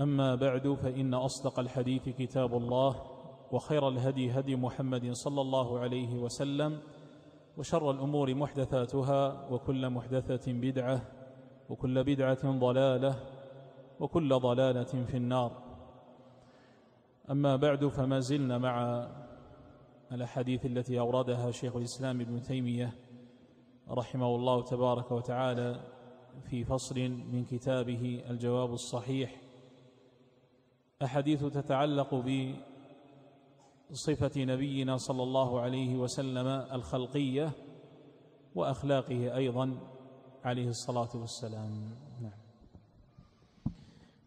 [0.00, 3.02] أما بعد فإن أصدق الحديث كتاب الله
[3.52, 6.80] وخير الهدي هدي محمد صلى الله عليه وسلم
[7.56, 11.02] وشر الأمور محدثاتها وكل محدثة بدعة
[11.68, 13.16] وكل بدعة ضلالة
[14.00, 15.52] وكل ضلالة في النار.
[17.30, 19.06] أما بعد فما زلنا مع
[20.12, 22.92] الأحاديث التي أوردها شيخ الإسلام ابن تيمية
[23.88, 25.80] رحمه الله تبارك وتعالى
[26.50, 29.45] في فصل من كتابه الجواب الصحيح
[31.02, 32.24] أحاديث تتعلق
[33.90, 37.52] بصفة نبينا صلى الله عليه وسلم الخلقية
[38.54, 39.78] وأخلاقه أيضا
[40.44, 41.90] عليه الصلاة والسلام.
[42.22, 42.32] نعم.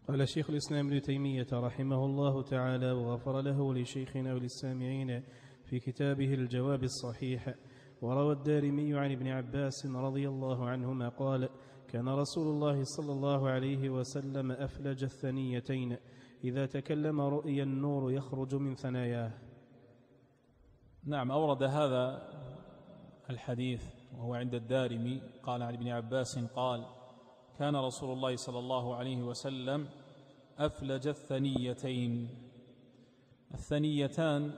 [0.08, 5.22] قال شيخ الإسلام ابن تيمية رحمه الله تعالى وغفر له ولشيخنا وللسامعين
[5.64, 7.54] في كتابه الجواب الصحيح.
[8.02, 11.48] وروى الدارمي عن ابن عباس رضي الله عنهما قال
[11.88, 15.96] كان رسول الله صلى الله عليه وسلم أفلج الثنيتين
[16.44, 19.32] إذا تكلم رؤيا النور يخرج من ثناياه.
[21.04, 22.28] نعم أورد هذا
[23.30, 23.84] الحديث
[24.16, 25.20] وهو عند الدارمي.
[25.42, 26.86] قال عن ابن عباس قال
[27.58, 29.88] كان رسول الله صلى الله عليه وسلم
[30.58, 32.28] أفلج الثنيتين.
[33.54, 34.50] الثنيتان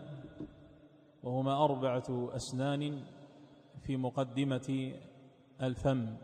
[1.23, 3.03] وهما أربعة أسنان
[3.81, 4.93] في مقدمة
[5.63, 6.17] الفم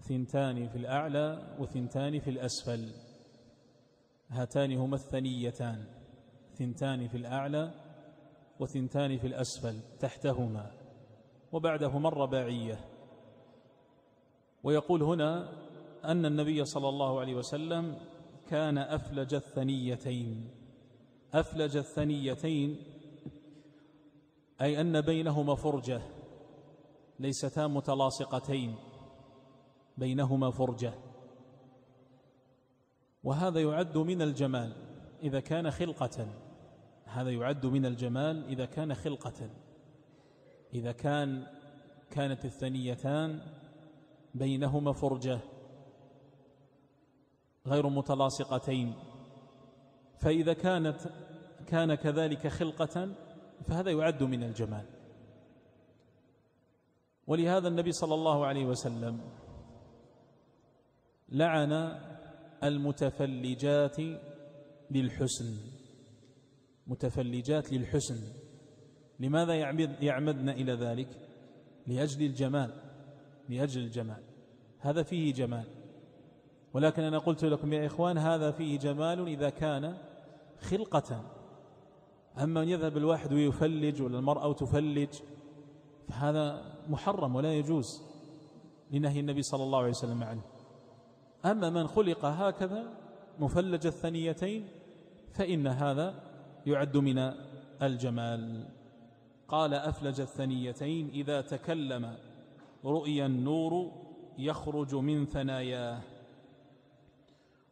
[0.00, 3.07] ثنتان في الأعلى وثنتان في الأسفل.
[4.30, 5.84] هاتان هما الثنيتان
[6.58, 7.70] ثنتان في الأعلى
[8.60, 10.70] وثنتان في الأسفل تحتهما
[11.52, 12.84] وبعدهما الرباعية
[14.64, 15.48] ويقول هنا
[16.04, 17.96] أن النبي صلى الله عليه وسلم
[18.48, 20.50] كان أفلج الثنيتين.
[21.34, 22.76] أفلج الثنيتين
[24.60, 26.02] أي أن بينهما فرجة
[27.18, 28.74] ليستا متلاصقتين.
[29.98, 30.92] بينهما فرجة.
[33.28, 34.72] وهذا يعد من الجمال
[35.22, 36.26] إذا كان خلقة.
[37.04, 39.50] هذا يعد من الجمال إذا كان خلقة.
[40.74, 41.46] إذا كان
[42.10, 43.40] كانت الثنيتان
[44.34, 45.40] بينهما فرجة
[47.66, 48.94] غير متلاصقتين.
[50.18, 51.00] فإذا كانت
[51.66, 53.14] كان كذلك خلقة
[53.66, 54.86] فهذا يعد من الجمال.
[57.26, 59.20] ولهذا النبي صلى الله عليه وسلم
[61.28, 61.72] لعن
[62.64, 63.96] المتفلجات
[64.90, 65.56] للحسن.
[66.86, 68.20] متفلجات للحسن.
[69.20, 69.54] لماذا
[70.00, 71.08] يعمدن إلى ذلك؟
[71.86, 72.70] لأجل الجمال.
[73.48, 74.22] لأجل الجمال.
[74.78, 75.64] هذا فيه جمال.
[76.74, 79.98] ولكن أنا قلت لكم يا إخوان هذا فيه جمال إذا كان
[80.60, 81.24] خلقة.
[82.38, 85.08] أما أن يذهب الواحد ويفلج ولا المرأة تفلج
[86.08, 88.02] فهذا محرم ولا يجوز
[88.90, 90.42] لنهي النبي صلى الله عليه وسلم عنه.
[91.44, 92.84] أما من خلق هكذا
[93.38, 94.68] مفلج الثنيتين
[95.32, 96.14] فإن هذا
[96.66, 97.32] يعد من
[97.82, 98.64] الجمال.
[99.48, 102.16] قال أفلج الثنيتين إذا تكلم
[102.84, 103.92] رؤيا النور
[104.38, 106.00] يخرج من ثناياه.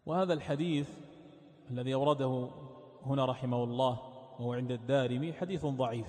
[0.06, 0.88] وهذا الحديث
[1.70, 2.48] الذي أورده
[3.06, 3.98] هنا رحمه الله
[4.38, 6.08] وهو عند الدارمي حديث ضعيف.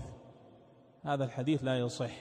[1.04, 2.12] هذا الحديث لا يصح.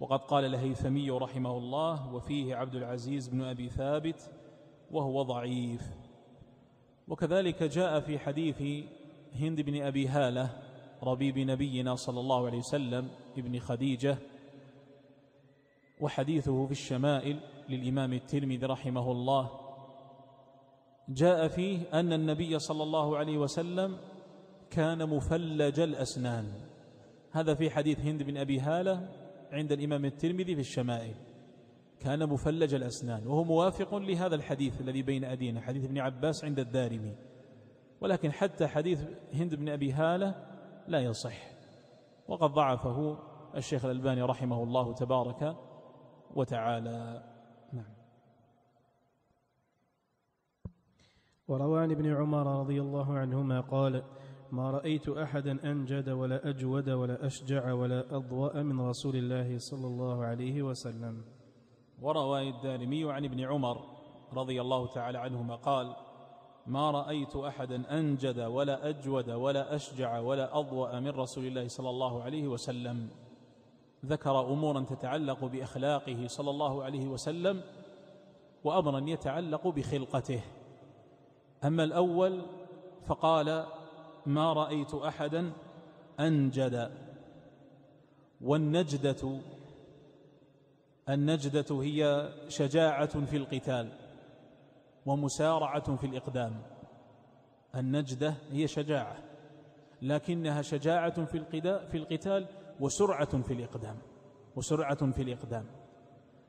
[0.00, 4.30] وقد قال الهيثمي رحمه الله وفيه عبد العزيز بن أبي ثابت
[4.92, 5.82] وهو ضعيف.
[7.08, 8.86] وكذلك جاء في حديث
[9.34, 10.62] هند بن أبي هالة
[11.02, 13.08] ربيب نبينا صلى الله عليه وسلم
[13.38, 14.18] ابن خديجة
[16.00, 19.50] وحديثه في الشمائل للإمام الترمذي رحمه الله.
[21.08, 23.98] جاء فيه أن النبي صلى الله عليه وسلم
[24.70, 26.52] كان مفلج الأسنان.
[27.32, 29.08] هذا في حديث هند بن أبي هالة
[29.52, 31.14] عند الإمام الترمذي في الشمائل.
[32.00, 37.16] كان مفلج الأسنان وهو موافق لهذا الحديث الذي بين أدينا حديث ابن عباس عند الدارمي.
[38.00, 39.00] ولكن حتى حديث
[39.34, 40.34] هند بن أبي هالة
[40.88, 41.50] لا يصح.
[42.28, 43.18] وقد ضعفه
[43.56, 45.56] الشيخ الألباني رحمه الله تبارك
[46.34, 47.22] وتعالى.
[47.72, 47.94] نعم.
[51.48, 54.02] وروى عن ابن عمر رضي الله عنهما قال
[54.52, 60.24] ما رأيت أحدا أنجد ولا أجود ولا أشجع ولا أضوأ من رسول الله صلى الله
[60.24, 61.39] عليه وسلم.
[62.02, 63.80] وروى الدارمي عن ابن عمر
[64.32, 65.96] رضي الله تعالى عنهما قال
[66.66, 72.22] ما رأيت أحدا أنجد ولا أجود ولا أشجع ولا أضوأ من رسول الله صلى الله
[72.22, 73.08] عليه وسلم.
[74.06, 77.62] ذكر أمورا تتعلق بأخلاقه صلى الله عليه وسلم
[78.64, 80.40] وأمرا يتعلق بخلقته.
[81.64, 82.42] أما الأول
[83.06, 83.66] فقال
[84.26, 85.52] ما رأيت أحدا
[86.20, 86.90] أنجد.
[88.40, 89.40] والنجدة
[91.08, 93.92] النجدة هي شجاعة في القتال
[95.06, 96.62] ومسارعة في الإقدام.
[97.74, 99.16] النجدة هي شجاعة
[100.02, 101.44] لكنها شجاعة في
[101.90, 102.46] في القتال
[102.80, 103.96] وسرعة في الإقدام
[104.56, 105.66] وسرعة في الإقدام.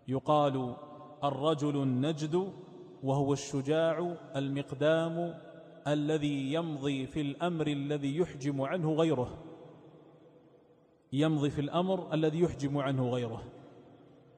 [0.08, 0.76] يقال
[1.24, 2.54] الرجل النجد
[3.04, 5.38] وهو الشجاع المقدام
[5.88, 9.44] الذي يمضي في الأمر الذي يحجم عنه غيره.
[11.14, 13.44] يمضي في الأمر الذي يحجم عنه غيره.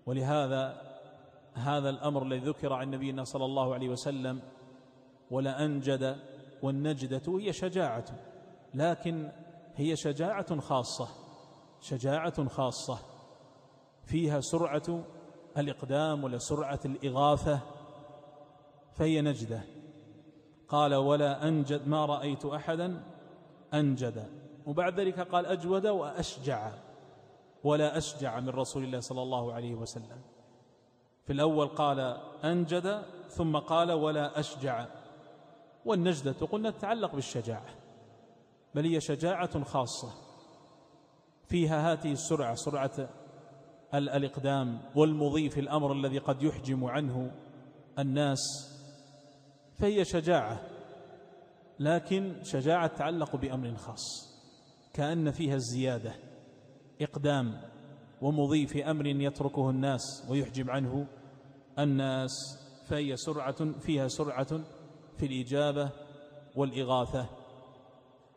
[0.06, 0.82] ولهذا
[1.54, 4.42] هذا الأمر الذي ذكر عن نبينا صلى الله عليه وسلم
[5.32, 6.18] ولا أنجد
[6.64, 8.06] والنجدة هي شجاعة
[8.74, 9.32] لكن
[9.76, 11.08] هي شجاعة خاصة
[11.82, 13.00] شجاعة خاصة
[14.06, 15.04] فيها سرعة
[15.58, 17.60] الإقدام ولا سرعة الإغاثة
[18.94, 19.62] فهي نجدة.
[20.68, 23.04] قال ولا أنجد ما رأيت أحدا
[23.74, 24.28] أنجد
[24.66, 26.72] وبعد ذلك قال أجود وأشجع.
[27.64, 30.22] ولا أشجع من رسول الله صلى الله عليه وسلم.
[31.26, 32.00] في الأول قال
[32.44, 34.86] أنجد ثم قال ولا أشجع.
[35.86, 37.76] والنجدة قلنا تتعلق بالشجاعة.
[38.76, 40.14] بل هي شجاعة خاصة.
[41.48, 43.10] فيها هذه السرعة سرعة
[43.94, 47.32] الإقدام والمضي في الأمر الذي قد يحجم عنه
[48.00, 48.40] الناس.
[49.80, 50.62] فهي شجاعة
[51.80, 54.34] لكن شجاعة تتعلق بأمر خاص.
[54.94, 56.33] كأن فيها الزيادة.
[57.02, 57.62] إقدام
[58.22, 61.08] ومضي في أمر يتركه الناس ويحجب عنه
[61.80, 62.32] الناس
[62.88, 64.62] فهي سرعة فيها سرعة
[65.18, 65.90] في الإجابة
[66.56, 67.26] والإغاثة.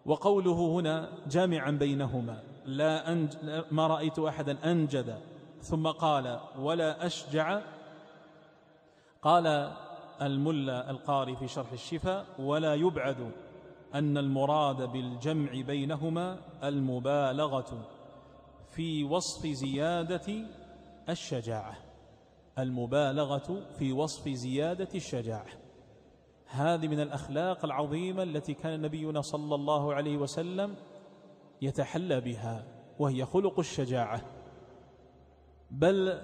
[0.07, 3.33] وقوله هنا جامعا بينهما لا أنج
[3.71, 5.19] ما رأيت أحدا أنجد
[5.61, 7.61] ثم قال ولا أشجع.
[9.23, 9.73] قال
[10.23, 13.31] الملا القاري في شرح الشفاء ولا يبعد
[13.95, 17.96] أن المراد بالجمع بينهما المبالغة.
[18.77, 20.47] في وصف زيادة
[21.09, 21.77] الشجاعة
[22.59, 25.47] المبالغة في وصف زيادة الشجاعة.
[26.47, 30.77] هذه من الأخلاق العظيمة التي كان نبينا صلى الله عليه وسلم
[31.63, 32.65] يتحلى بها
[32.99, 34.21] وهي خلق الشجاعة.
[35.71, 36.21] بل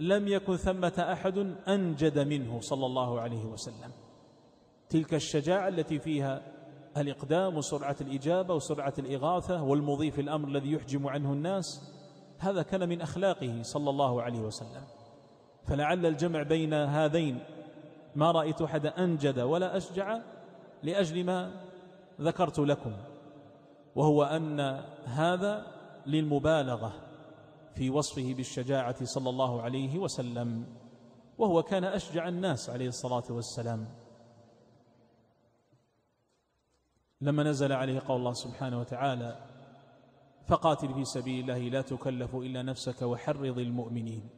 [0.00, 1.38] لم يكن ثمة أحد
[1.68, 3.92] أنجد منه صلى الله عليه وسلم.
[4.88, 6.55] تلك الشجاعة التي فيها
[7.00, 11.92] الإقدام وسرعة الإجابة وسرعة الإغاثة والمضي في الأمر الذي يحجم عنه الناس
[12.38, 14.82] هذا كان من أخلاقه صلى الله عليه وسلم.
[15.64, 17.38] فلعل الجمع بين هذين
[18.16, 20.18] ما رأيت أحد أنجد ولا أشجع
[20.82, 21.50] لأجل ما
[22.20, 22.92] ذكرت لكم
[23.96, 24.60] وهو أن
[25.04, 25.66] هذا
[26.06, 26.92] للمبالغة
[27.74, 30.66] في وصفه بالشجاعة صلى الله عليه وسلم
[31.38, 34.05] وهو كان أشجع الناس عليه الصلاة والسلام.
[37.20, 39.38] لما نزل عليه قول الله سبحانه وتعالى
[40.46, 44.28] فقاتل في سبيل الله لا تكلف إلا نفسك وحرض المؤمنين.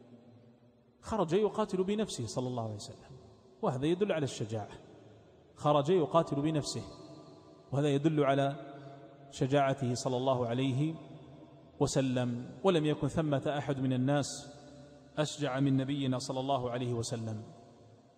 [1.01, 3.19] خرج يقاتل بنفسه صلى الله عليه وسلم
[3.63, 4.79] وهذا يدل على الشجاعة.
[5.57, 6.83] خرج يقاتل بنفسه
[7.73, 8.57] وهذا يدل على
[9.31, 10.95] شجاعته صلى الله عليه
[11.81, 12.51] وسلم.
[12.65, 14.55] ولم يكن ثمة أحد من الناس
[15.19, 17.43] أشجع من نبينا صلى الله عليه وسلم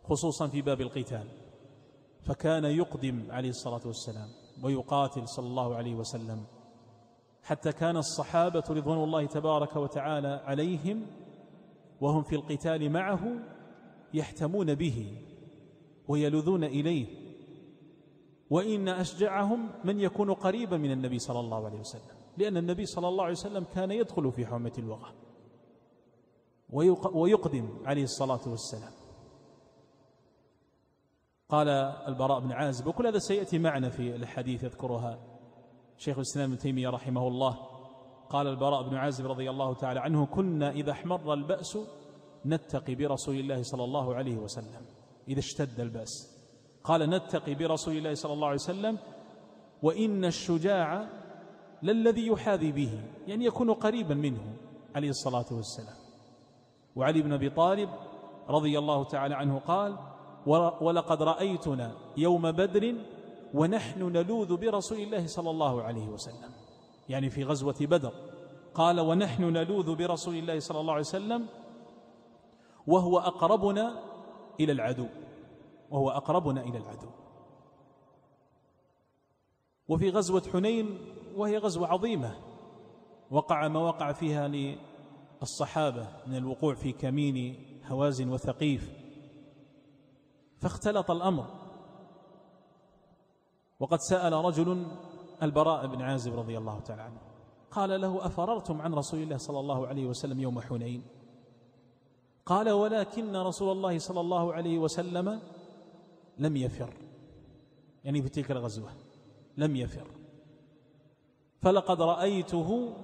[0.04, 1.28] خصوصا في باب القتال.
[2.22, 4.39] فكان يقدم عليه الصلاة والسلام.
[4.62, 6.44] ويقاتل صلى الله عليه وسلم.
[7.42, 11.06] حتى كان الصحابة رضوان الله تبارك وتعالى عليهم
[12.00, 13.20] وهم في القتال معه
[14.14, 15.16] يحتمون به
[16.08, 17.06] ويلذون إليه.
[18.50, 23.24] وإن أشجعهم من يكون قريبا من النبي صلى الله عليه وسلم لأن النبي صلى الله
[23.24, 25.12] عليه وسلم كان يدخل في حومة الوغى
[27.14, 28.92] ويقدم عليه الصلاة والسلام.
[31.50, 31.68] قال
[32.08, 35.18] البراء بن عازب وكل هذا سيأتي معنا في الحديث يذكرها
[35.98, 37.56] شيخ الإسلام ابن تيمية رحمه الله.
[38.28, 41.78] قال البراء بن عازب رضي الله تعالى عنه كنا إذا احمر البأس
[42.46, 44.82] نتقي برسول الله صلى الله عليه وسلم.
[45.28, 46.40] إذا اشتد البأس.
[46.84, 48.98] قال نتقي برسول الله صلى الله عليه وسلم
[49.82, 51.08] وإن الشجاع
[51.82, 54.56] لا الذي يحاذي به يعني يكون قريبا منه.
[54.94, 55.96] عليه الصلاة والسلام.
[56.96, 57.90] وعلي بن أبي طالب
[58.48, 60.09] رضي الله تعالى عنه قال
[60.80, 62.94] ولقد رأيتنا يوم بدر
[63.54, 66.50] ونحن نلوذ برسول الله صلى الله عليه وسلم.
[67.08, 68.12] يعني في غزوة بدر.
[68.74, 71.46] قال ونحن نلوذ برسول الله صلى الله عليه وسلم
[72.86, 74.02] وهو أقربنا
[74.60, 75.06] إلى العدو.
[75.90, 77.08] وهو أقربنا إلى العدو.
[79.88, 80.98] وفي غزوة حنين
[81.36, 82.34] وهي غزوة عظيمة.
[83.30, 88.99] وقع ما وقع فيها للصحابة من الوقوع في كمين هوازن وثقيف.
[90.60, 91.46] فاختلط الأمر.
[93.80, 94.86] وقد سأل رجل
[95.42, 97.20] البراء بن عازب رضي الله تعالى عنه
[97.70, 101.02] قال له أفررتم عن رسول الله صلى الله عليه وسلم يوم حنين؟
[102.46, 105.40] قال ولكن رسول الله صلى الله عليه وسلم
[106.38, 106.94] لم يفر.
[108.04, 108.90] يعني في تلك الغزوة
[109.56, 110.06] لم يفر.
[111.62, 112.94] فلقد رأيته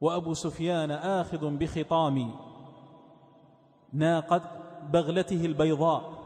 [0.00, 2.34] وأبو سفيان آخذ بخطام
[3.92, 6.24] ناقد بغلته البيضاء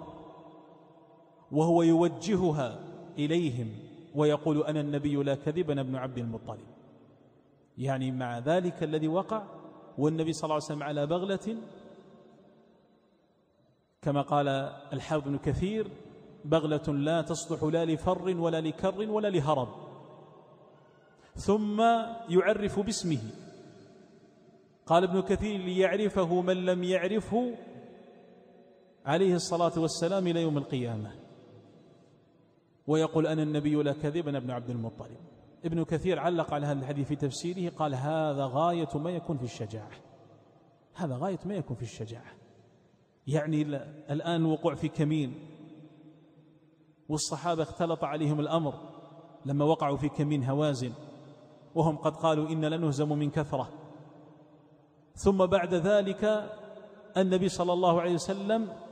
[1.52, 2.80] وهو يوجهها
[3.18, 3.68] إليهم
[4.14, 6.66] ويقول أنا النبي لا كذب أنا ابن عبد المطلب.
[7.78, 9.42] يعني مع ذلك الذي وقع
[9.98, 11.56] والنبي صلى الله عليه وسلم على بغلة
[14.02, 14.48] كما قال
[14.92, 15.90] الحافظ بن كثير
[16.44, 19.68] بغلة لا تصلح لا لفر ولا لكر ولا لهرب.
[21.34, 21.80] ثم
[22.28, 23.22] يعرف باسمه.
[24.86, 27.54] قال ابن كثير ليعرفه من لم يعرفه
[29.08, 31.12] عليه الصلاة والسلام إلى يوم القيامة.
[32.86, 35.16] ويقول أنا النبي لا كذب أنا ابن عبد المطلب.
[35.64, 39.90] ابن كثير علق على هذا الحديث في تفسيره قال هذا غاية ما يكون في الشجاعة.
[40.94, 42.32] هذا غاية ما يكون في الشجاعة.
[43.26, 43.62] يعني
[44.10, 45.34] الآن الوقوع في كمين.
[47.08, 48.74] والصحابة اختلط عليهم الأمر.
[49.46, 50.92] لما وقعوا في كمين هوازن
[51.74, 53.68] وهم قد قالوا إن لنهزم من كثرة.
[55.14, 56.50] ثم بعد ذلك
[57.16, 58.87] النبي صلى الله عليه وسلم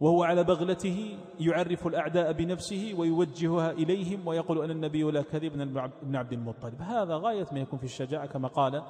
[0.00, 5.60] وهو على بغلته يعرف الأعداء بنفسه ويوجهها إليهم ويقول أن النبي لا كذب
[6.02, 6.82] ابن عبد المطلب.
[6.82, 8.82] هذا غاية ما يكون في الشجاعة كما قال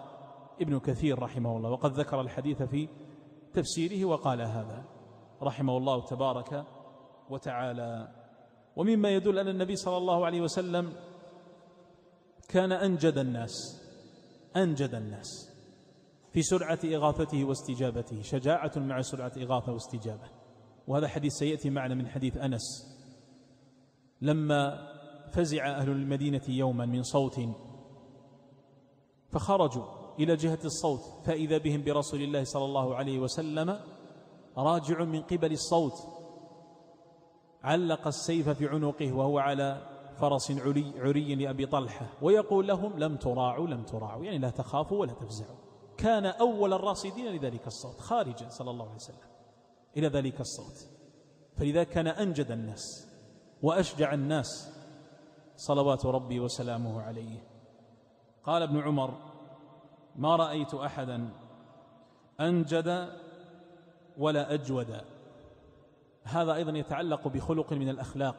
[0.60, 1.70] ابن كثير رحمه الله.
[1.70, 2.88] وقد ذكر الحديث في
[3.54, 4.84] تفسيره وقال هذا
[5.42, 6.64] رحمه الله تبارك
[7.30, 8.08] وتعالى.
[8.76, 10.92] ومما يدل أن النبي صلى الله عليه وسلم
[12.48, 13.52] كان أنجد الناس
[14.56, 15.54] أنجد الناس
[16.32, 18.22] في سرعة إغاثته واستجابته.
[18.22, 20.37] شجاعة مع سرعة إغاثة واستجابة.
[20.88, 22.94] وهذا حديث سيأتي معنا من حديث أنس.
[24.20, 24.88] لما
[25.32, 27.40] فزع أهل المدينة يوما من صوت
[29.30, 29.84] فخرجوا
[30.18, 33.80] إلى جهة الصوت فإذا بهم برسول الله صلى الله عليه وسلم
[34.56, 35.92] راجع من قبل الصوت.
[37.62, 39.82] علق السيف في عنقه وهو على
[40.16, 45.12] فرس عري, عري لأبي طلحة ويقول لهم لم تراعوا لم تراعوا يعني لا تخافوا ولا
[45.12, 45.56] تفزعوا.
[45.96, 49.37] كان أول الراصدين لذلك الصوت خارجا صلى الله عليه وسلم.
[49.96, 50.88] إلى ذلك الصوت.
[51.56, 53.08] فلذا كان أنجد الناس
[53.62, 54.74] وأشجع الناس
[55.56, 57.48] صلوات ربي وسلامه عليه.
[58.44, 59.14] قال ابن عمر
[60.16, 61.30] ما رأيت أحدا
[62.40, 63.08] أنجد
[64.18, 65.00] ولا أجود.
[66.22, 68.36] هذا أيضا يتعلق بخلق من الأخلاق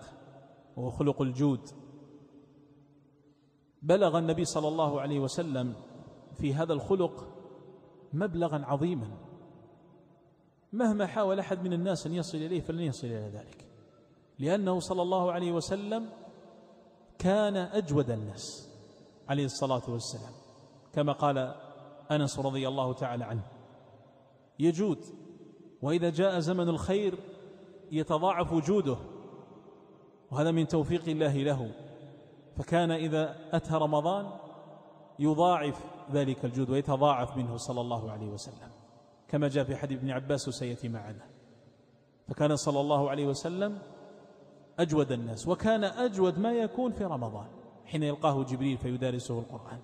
[0.77, 1.69] وهو خلق الجود.
[3.81, 5.75] بلغ النبي صلى الله عليه وسلم
[6.33, 7.27] في هذا الخلق
[8.13, 9.28] مبلغا عظيما.
[10.73, 13.65] مهما حاول أحد من الناس أن يصل إليه فلن يصل إلى ذلك.
[14.39, 16.09] لأنه صلى الله عليه وسلم
[17.19, 18.69] كان أجود الناس
[19.29, 20.33] عليه الصلاة والسلام.
[20.93, 21.55] كما قال
[22.11, 23.43] أنس رضي الله تعالى عنه.
[24.59, 24.97] يجود
[25.81, 27.19] وإذا جاء زمن الخير
[27.91, 28.97] يتضاعف وجوده
[30.31, 31.71] وهذا من توفيق الله له.
[32.57, 34.31] فكان إذا أتى رمضان
[35.19, 38.78] يضاعف ذلك الجود ويتضاعف منه صلى الله عليه وسلم.
[39.29, 41.25] كما جاء في حديث ابن عباس وسيأتي معنا.
[42.27, 43.79] فكان صلى الله عليه وسلم
[44.79, 47.47] أجود الناس وكان أجود ما يكون في رمضان
[47.85, 49.79] حين يلقاه جبريل فيدارسه القرآن.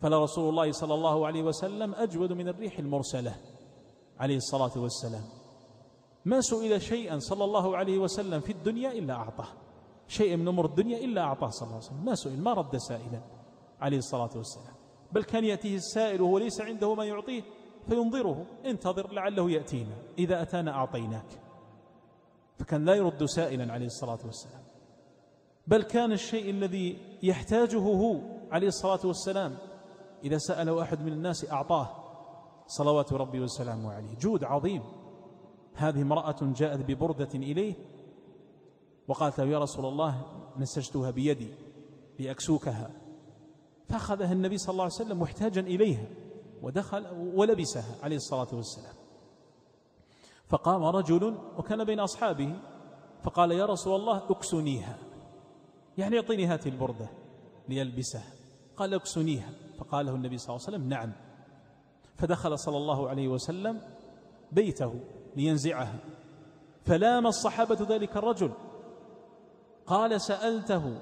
[0.00, 3.36] فلرسول الله صلى الله عليه وسلم أجود من الريح المرسلة
[4.18, 5.24] عليه الصلاة والسلام.
[6.24, 9.48] ما سئل شيئا صلى الله عليه وسلم في الدنيا إلا أعطاه.
[10.08, 12.04] شيء من أمور الدنيا إلا أعطاه صلى الله عليه وسلم.
[12.04, 13.20] ما سئل ما رد سائلا
[13.80, 14.74] عليه الصلاة والسلام.
[15.12, 17.42] بل كان يأتيه السائل وهو ليس عنده ما يعطيه
[17.88, 18.46] فينظره.
[18.64, 19.96] انتظر لعله يأتينا.
[20.18, 21.40] إذا أتانا أعطيناك.
[22.58, 24.62] فكان لا يرد سائلا عليه الصلاة والسلام.
[25.66, 28.20] بل كان الشيء الذي يحتاجه هو
[28.50, 29.56] عليه الصلاة والسلام.
[30.24, 31.88] إذا سأله أحد من الناس أعطاه.
[32.66, 34.14] صلوات ربي وسلامه عليه.
[34.16, 34.82] جود عظيم.
[35.74, 37.74] هذه امرأة جاءت ببردة إليه.
[39.08, 40.22] وقالت له يا رسول الله
[40.58, 41.54] نسجتها بيدي
[42.18, 42.90] لأكسوكها.
[43.88, 46.06] فأخذها النبي صلى الله عليه وسلم محتاجا إليها.
[46.62, 48.94] ودخل ولبسها عليه الصلاة والسلام.
[50.48, 52.56] فقام رجل وكان بين أصحابه
[53.22, 54.98] فقال يا رسول الله اكسنيها.
[55.98, 57.08] يعني اعطيني هذه البردة
[57.68, 58.32] ليلبسها.
[58.76, 59.50] قال اكسنيها.
[59.78, 61.12] فقال له النبي صلى الله عليه وسلم نعم.
[62.16, 63.80] فدخل صلى الله عليه وسلم
[64.52, 65.00] بيته
[65.36, 65.98] لينزعها.
[66.84, 68.52] فلام الصحابة ذلك الرجل.
[69.86, 70.98] قال سألته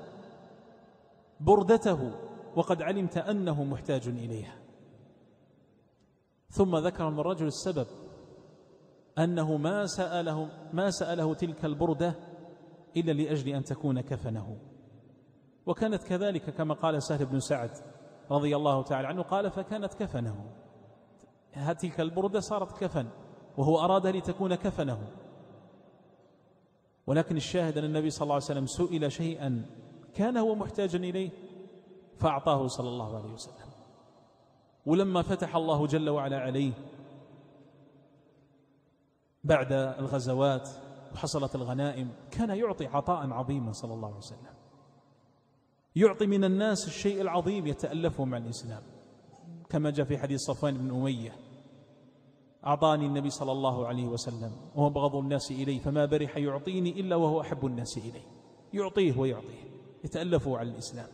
[1.41, 2.13] بردته
[2.57, 4.60] وقد علمت أنه محتاج إليها.
[6.51, 7.87] ثم ذكر من الرجل السبب
[9.19, 12.15] أنه ما سأله, ما سأله تلك البردة
[12.97, 14.59] إلا لأجل أن تكون كفنه.
[15.67, 17.71] وكانت كذلك كما قال سهل بن سعد
[18.31, 20.53] رضي الله تعالى عنه قال فكانت كفنه.
[21.81, 23.07] تلك البردة صارت كفن
[23.57, 25.09] وهو أراد لتكون كفنه.
[27.07, 29.67] ولكن الشاهد أن النبي صلى الله عليه وسلم سئل شيئا
[30.15, 31.31] كان هو محتاجا إليه
[32.19, 33.70] فأعطاه صلى الله عليه وسلم.
[34.87, 36.73] ولما فتح الله جل وعلا عليه
[39.45, 40.69] بعد الغزوات
[41.13, 44.55] وحصلت الغنائم كان يعطي عطاء عظيما صلى الله عليه وسلم.
[45.97, 48.83] يعطي من الناس الشيء العظيم يتألفه مع الإسلام.
[49.71, 51.37] كما جاء في حديث صفوان بن أمية.
[52.67, 57.41] أعطاني النبي صلى الله عليه وسلم وهو بغض الناس إليه فما برح يعطيني إلا وهو
[57.41, 58.27] أحب الناس إليه.
[58.73, 59.71] يعطيه ويعطيه.
[60.05, 61.09] يتألفه على الإسلام.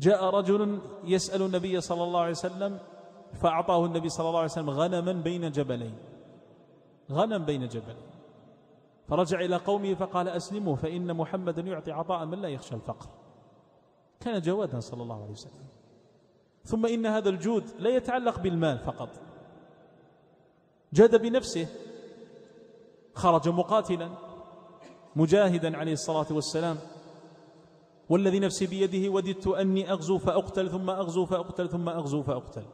[0.00, 2.78] جاء رجل يسأل النبي صلى الله عليه وسلم
[3.40, 5.94] فأعطاه النبي صلى الله عليه وسلم غنما بين جبلين.
[7.12, 8.10] غنم بين جبلين.
[9.08, 13.08] فرجع إلى قومه فقال أسلموا فإن محمدا يعطي عطاء من لا يخشى الفقر.
[14.20, 15.66] كان جوادا صلى الله عليه وسلم.
[16.64, 19.08] ثم إن هذا الجود لا يتعلق بالمال فقط.
[20.92, 21.68] جاد بنفسه.
[23.14, 24.10] خرج مقاتلا
[25.16, 26.76] مجاهدا عليه الصلاة والسلام.
[28.10, 32.64] والذي نفسي بيده وددت أني أغزو فأقتل ثم أغزو فأقتل ثم أغزو فأقتل.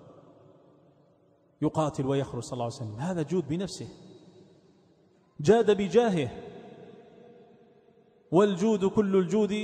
[1.62, 2.96] يقاتل ويخرج صلى الله عليه وسلم.
[3.00, 3.88] هذا جود بنفسه.
[5.40, 6.30] جاد بجاهه.
[8.32, 9.54] والجود كل الجود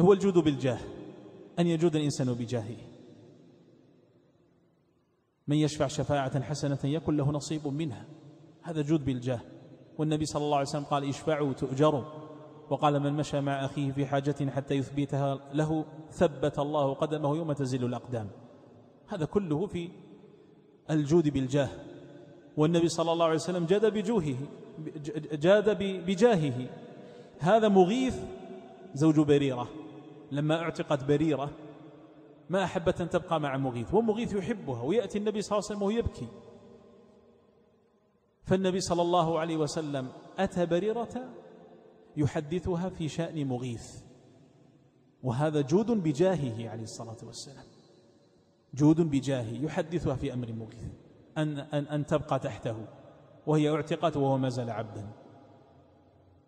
[0.00, 0.78] هو الجود بالجاه.
[1.58, 2.76] أن يجود الإنسان بجاهه.
[5.48, 8.06] من يشفع شفاعة حسنة يكن له نصيب منها.
[8.62, 9.40] هذا جود بالجاه.
[9.98, 12.27] والنبي صلى الله عليه وسلم قال اشفعوا تؤجروا.
[12.70, 17.84] وقال من مشى مع أخيه في حاجة حتى يثبتها له ثبت الله قدمه يوم تزل
[17.84, 18.30] الأقدام.
[19.08, 19.90] هذا كله في
[20.90, 21.68] الجود بالجاه.
[22.56, 24.36] والنبي صلى الله عليه وسلم جاد بجوهه
[25.32, 26.66] جاد بجاهه.
[27.38, 28.16] هذا مغيث
[28.94, 29.68] زوج بريرة.
[30.32, 31.50] لما اعتقت بريرة
[32.50, 33.94] ما أحبت أن تبقى مع مغيث.
[33.94, 36.28] ومغيث يحبها ويأتي النبي صلى الله عليه وسلم وهو يبكي.
[38.44, 41.28] فالنبي صلى الله عليه وسلم أتى بريرة
[42.16, 44.02] يحدثها في شأن مغيث.
[45.22, 47.64] وهذا جود بجاهه عليه الصلاة والسلام.
[48.74, 50.92] جود بجاهه يحدثها في أمر مغيث.
[51.38, 52.86] أن, أن, أن تبقى تحته.
[53.46, 55.08] وهي اعتقت وهو ما زال عبدا.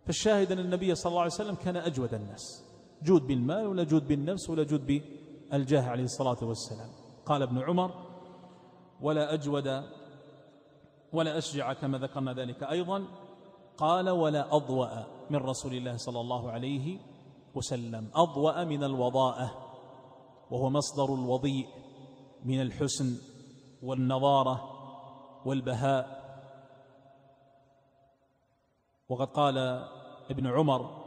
[0.07, 2.65] فالشاهد أن النبي صلى الله عليه وسلم كان أجود الناس.
[3.03, 6.91] جود بالمال ولا جود بالنفس ولا جود بالجاه عليه الصلاة والسلام.
[7.27, 7.91] قال ابن عمر
[9.01, 9.85] ولا أجود
[11.13, 13.05] ولا أشجع كما ذكرنا ذلك أيضا.
[13.77, 15.20] قال ولا أضوأ.
[15.31, 16.99] من رسول الله صلى الله عليه
[17.55, 18.11] وسلم.
[18.15, 19.51] أضوأ من الوضاءة
[20.51, 21.69] وهو مصدر الوضيء
[22.45, 23.19] من الحسن
[23.83, 24.71] والنظارة
[25.47, 26.21] والبهاء.
[29.09, 29.59] وقد قال
[30.31, 31.05] ابن عمر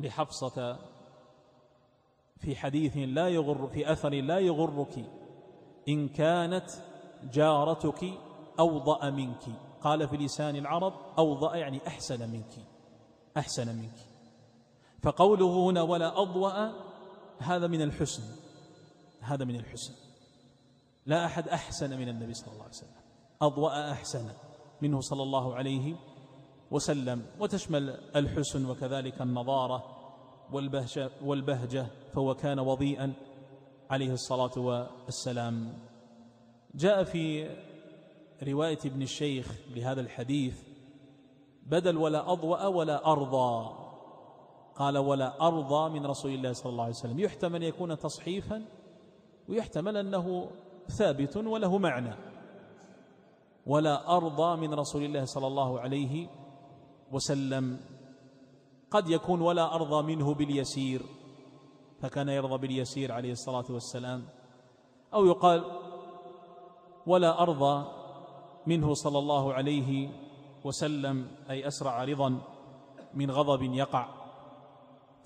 [0.00, 0.78] لحفصة
[2.38, 5.04] في حديث لا يغر في أثر لا يغرك
[5.88, 6.70] إن كانت
[7.32, 8.04] جارتك
[8.58, 9.42] أوضأ منك.
[9.80, 12.77] قال في لسان العرب أوضأ يعني أحسن منك.
[13.38, 14.06] أحسن منك.
[15.02, 16.72] فقوله هنا ولا أضوأ
[17.38, 18.22] هذا من الحسن.
[19.20, 19.94] هذا من الحسن.
[21.06, 22.90] لا أحد أحسن من النبي صلى الله عليه وسلم.
[23.42, 24.30] أضوأ أحسن
[24.82, 25.94] منه صلى الله عليه
[26.70, 27.26] وسلم.
[27.40, 29.84] وتشمل الحسن وكذلك النظارة
[30.52, 33.12] والبهجة, والبهجة فهو كان وضيئا
[33.90, 35.78] عليه الصلاة والسلام.
[36.74, 37.50] جاء في
[38.42, 40.67] رواية ابن الشيخ لهذا الحديث
[41.70, 43.70] بدل ولا أضوأ ولا أرضى.
[44.76, 47.18] قال ولا أرضى من رسول الله صلى الله عليه وسلم.
[47.20, 48.64] يحتمل يكون تصحيفا
[49.48, 50.50] ويحتمل أنه
[50.98, 52.14] ثابت وله معنى.
[53.66, 56.28] ولا أرضى من رسول الله صلى الله عليه
[57.12, 57.80] وسلم.
[58.90, 61.02] قد يكون ولا أرضى منه باليسير.
[62.00, 64.24] فكان يرضى باليسير عليه الصلاة والسلام.
[65.14, 65.64] أو يقال
[67.06, 67.86] ولا أرضى
[68.66, 70.27] منه صلى الله عليه وسلم
[71.50, 72.40] أي أسرع رضا
[73.14, 74.08] من غضب يقع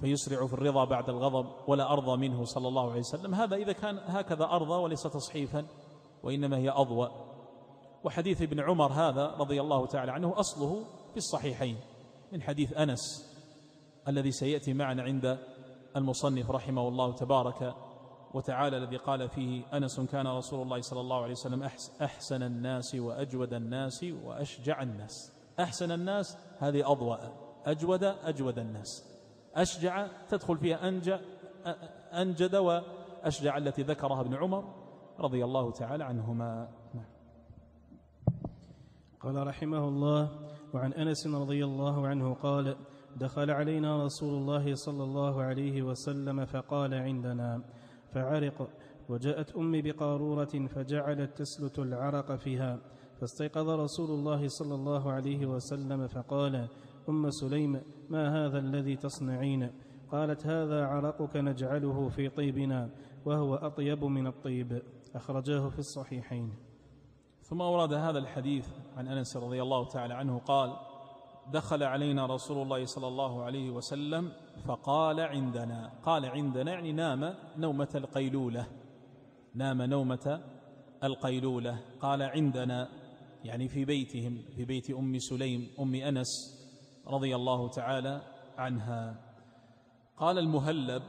[0.01, 3.35] فيسرع في الرضا بعد الغضب ولا أرضى منه صلى الله عليه وسلم.
[3.35, 5.66] هذا إذا كان هكذا أرضى وليس تصحيفا
[6.23, 7.11] وإنما هي أضوى.
[8.05, 11.77] وحديث ابن عمر هذا رضي الله تعالى عنه أصله في الصحيحين
[12.33, 13.33] من حديث أنس
[14.09, 15.38] الذي سيأتي معنا عند
[15.97, 17.75] المصنف رحمه الله تبارك
[18.35, 21.68] وتعالى الذي قال فيه أنس كان رسول الله صلى الله عليه وسلم
[22.03, 25.33] أحسن الناس وأجود الناس وأشجع الناس.
[25.61, 27.16] أحسن الناس هذه أضوأ
[27.66, 29.05] أجود أجود الناس.
[29.55, 31.18] أشجع تدخل فيها أنجى
[32.12, 34.75] أنجد وأشجع التي ذكرها ابن عمر
[35.18, 36.68] رضي الله تعالى عنهما.
[36.95, 37.05] نعم.
[39.21, 40.29] قال رحمه الله
[40.75, 42.77] وعن أنس رضي الله عنه قال
[43.16, 47.62] دخل علينا رسول الله صلى الله عليه وسلم فقال عندنا
[48.14, 48.68] فعرق
[49.09, 52.79] وجاءت أمي بقارورة فجعلت تسلت العرق فيها
[53.20, 56.68] فاستيقظ رسول الله صلى الله عليه وسلم فقال
[57.09, 59.70] أم سليم ما هذا الذي تصنعين؟
[60.12, 62.90] قالت هذا عرقك نجعله في طيبنا
[63.25, 64.83] وهو أطيب من الطيب.
[65.14, 66.55] أخرجاه في الصحيحين.
[67.42, 70.77] ثم ورد هذا الحديث عن أنس رضي الله تعالى عنه قال
[71.53, 74.33] دخل علينا رسول الله صلى الله عليه وسلم
[74.66, 78.66] فقال عندنا قال عندنا يعني نام نومة القيلولة.
[79.54, 80.40] نام نومة
[81.04, 81.80] القيلولة.
[82.00, 82.88] قال عندنا
[83.44, 86.58] يعني في بيتهم في بيت أم سليم أم أنس
[87.06, 88.22] رضي الله تعالى
[88.58, 89.16] عنها.
[90.16, 91.02] قال المهلب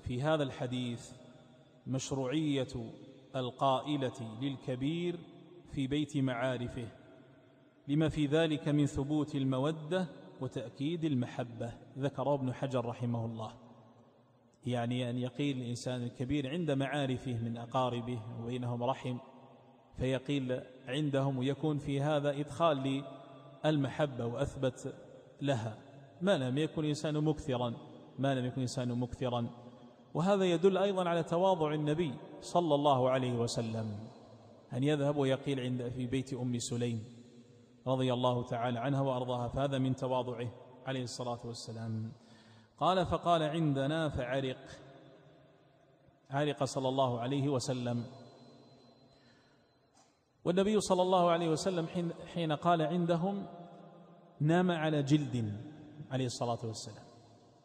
[0.00, 1.10] في هذا الحديث
[1.86, 2.68] مشروعية
[3.36, 5.18] القائلة للكبير
[5.72, 6.88] في بيت معارفه.
[7.88, 10.06] لما في ذلك من ثبوت المودة
[10.40, 11.72] وتأكيد المحبة.
[11.98, 13.52] ذكر ابن حجر رحمه الله.
[14.66, 19.18] يعني أن يقيل الإنسان الكبير عند معارفه من أقاربه وبينهم رحم
[19.96, 23.04] فيقيل عندهم ويكون في هذا إدخال
[23.64, 24.94] للمحبة وأثبت
[25.42, 25.78] لها.
[26.22, 27.74] ما لم يكن الإنسان مكثرا
[28.18, 29.46] ما لم يكن الإنسان مكثرا.
[30.14, 33.98] وهذا يدل أيضا على تواضع النبي صلى الله عليه وسلم
[34.72, 37.04] أن يذهب ويقيل عند في بيت أم سليم
[37.86, 40.50] رضي الله تعالى عنها وأرضاها فهذا من تواضعه.
[40.86, 42.12] عليه الصلاة والسلام.
[42.78, 44.56] قال فقال عندنا فعرق.
[46.30, 48.04] عرق صلى الله عليه وسلم.
[50.44, 51.86] والنبي صلى الله عليه وسلم
[52.34, 53.46] حين, قال عندهم
[54.40, 55.60] نام على جلد.
[56.10, 57.04] عليه الصلاة والسلام.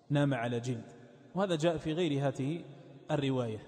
[0.10, 0.92] نام على جلد.
[1.36, 2.64] وهذا جاء في غير هذه
[3.12, 3.60] الرواية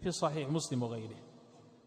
[0.00, 1.16] في صحيح مسلم وغيره.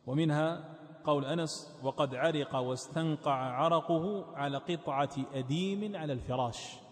[0.06, 6.83] ومنها قول أنس وقد عرق واستنقع عرقه على قطعة أديم على الفراش.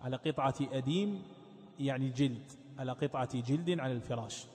[0.00, 1.22] على قطعة أديم
[1.80, 4.46] يعني جلد على قطعة جلد على الفراش.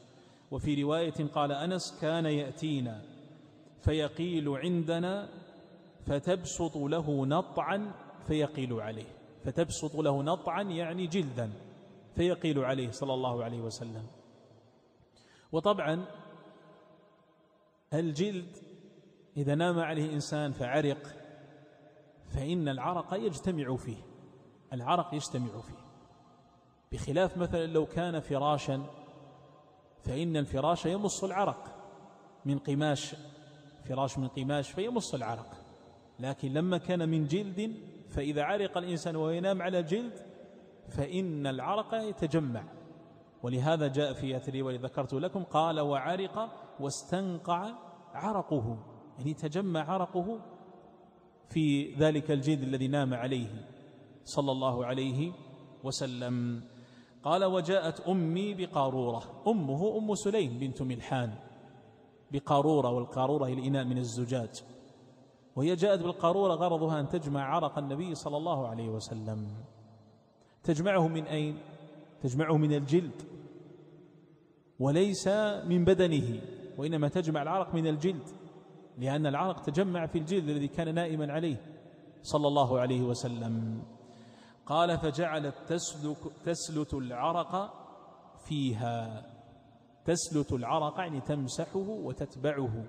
[0.52, 3.02] وفي رواية قال أنس كان يأتينا
[3.82, 5.30] فيقيل عندنا
[6.06, 7.92] فتبسط له نطعا
[8.28, 9.08] فيقيل عليه.
[9.44, 11.52] فتبسط له نطعا يعني جلدا
[12.16, 14.08] فيقيل عليه صلى الله عليه وسلم.
[15.52, 16.06] وطبعا
[17.94, 18.58] الجلد
[19.38, 21.08] إذا نام عليه إنسان فعرق
[22.30, 24.13] فإن العرق يجتمع فيه.
[24.74, 25.84] العرق يجتمع فيه.
[26.92, 28.84] بخلاف مثلا لو كان فراشا
[30.04, 31.76] فإن الفراش يمص العرق.
[32.46, 33.16] من قماش
[33.86, 35.52] فراش من قماش فيمص العرق.
[36.20, 37.76] لكن لما كان من جلد
[38.10, 40.14] فإذا عرق الإنسان وينام على جلد
[40.90, 42.64] فإن العرق يتجمع.
[43.44, 47.72] ولهذا جاء في الرواية ذكرت لكم قال وعرق واستنقع
[48.14, 48.78] عرقه.
[49.18, 50.40] يعني تجمع عرقه
[51.50, 53.73] في ذلك الجلد الذي نام عليه.
[54.26, 55.32] صلى الله عليه
[55.84, 56.64] وسلم.
[57.24, 59.24] قال وجاءت أمي بقارورة.
[59.48, 61.34] أمه أم سليم بنت ملحان.
[62.32, 64.64] بقارورة والقارورة هي الإناء من الزجاج.
[65.56, 69.48] وهي جاءت بالقارورة غرضها أن تجمع عرق النبي صلى الله عليه وسلم.
[70.64, 71.58] تجمعه من أين؟
[72.22, 73.22] تجمعه من الجلد.
[74.80, 75.28] وليس
[75.66, 76.42] من بدنه
[76.78, 78.30] وإنما تجمع العرق من الجلد
[78.98, 81.58] لأن العرق تجمع في الجلد الذي كان نائما عليه
[82.22, 83.84] صلى الله عليه وسلم.
[84.66, 87.74] قال فجعلت تسلك تسلت العرق
[88.38, 89.26] فيها.
[90.06, 92.86] تسلت العرق يعني تمسحه وتتبعه.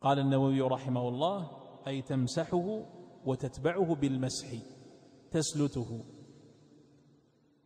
[0.00, 1.50] قال النووي رحمه الله
[1.86, 2.84] أي تمسحه
[3.24, 4.48] وتتبعه بالمسح
[5.30, 6.04] تسلته.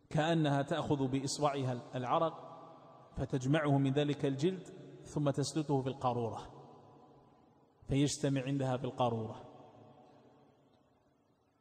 [0.09, 2.47] كأنها تأخذ بإصبعها العرق
[3.17, 4.67] فتجمعه من ذلك الجلد
[5.03, 6.41] ثم تسلته في القارورة
[7.87, 9.46] فيجتمع عندها في القارورة.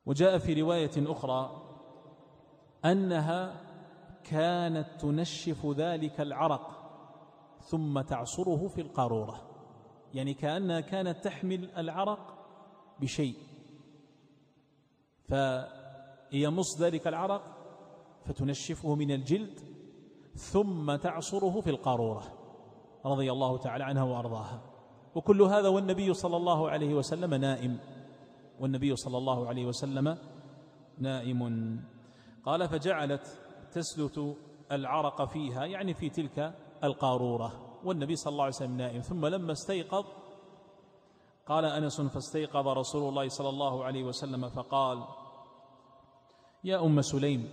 [0.06, 1.62] وجاء في رواية أخرى
[2.84, 3.60] أنها
[4.24, 6.76] كانت تنشف ذلك العرق
[7.60, 9.42] ثم تعصره في القارورة.
[10.14, 12.38] يعني كأنها كانت تحمل العرق
[13.00, 13.36] بشيء.
[16.32, 17.42] يمص ذلك العرق
[18.24, 19.60] فتنشفه من الجلد
[20.34, 22.22] ثم تعصره في القارورة
[23.04, 24.60] رضي الله تعالى عنها وأرضاها.
[25.14, 27.78] وكل هذا والنبي صلى الله عليه وسلم نائم.
[28.60, 30.18] والنبي صلى الله عليه وسلم
[30.98, 31.80] نائم.
[32.44, 33.38] قال فجعلت
[33.72, 34.36] تسلت
[34.72, 37.80] العرق فيها يعني في تلك القارورة.
[37.84, 39.00] والنبي صلى الله عليه وسلم نائم.
[39.00, 40.04] ثم لما استيقظ
[41.46, 45.04] قال أنس فاستيقظ رسول الله صلى الله عليه وسلم فقال
[46.64, 47.50] يا أم سليم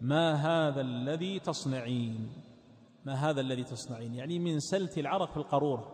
[0.00, 2.32] ما هذا الذي تصنعين؟
[3.04, 5.92] ما هذا الذي تصنعين؟ يعني من سلت العرق في القارورة.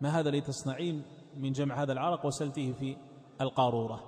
[0.00, 1.02] ما هذا الذي تصنعين؟
[1.36, 2.96] من جمع هذا العرق وسلته في
[3.40, 4.00] القارورة.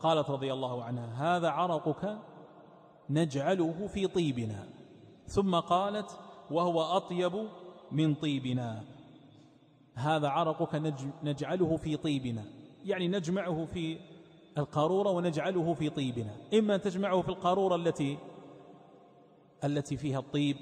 [0.00, 2.18] قالت رضي الله عنها هذا عرقك
[3.10, 4.68] نجعله في طيبنا.
[5.26, 6.18] ثم قالت
[6.50, 7.48] وهو أطيب
[7.92, 8.84] من طيبنا.
[9.94, 12.44] هذا عرقك نجعله في طيبنا.
[12.84, 13.98] يعني نجمعه في
[14.58, 16.36] القارورة ونجعله في طيبنا.
[16.54, 18.18] إما تجمعه في القارورة التي
[19.64, 20.56] التي فيها الطيب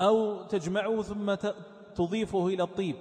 [0.00, 1.34] أو تجمعه ثم
[1.94, 2.96] تضيفه إلى الطيب.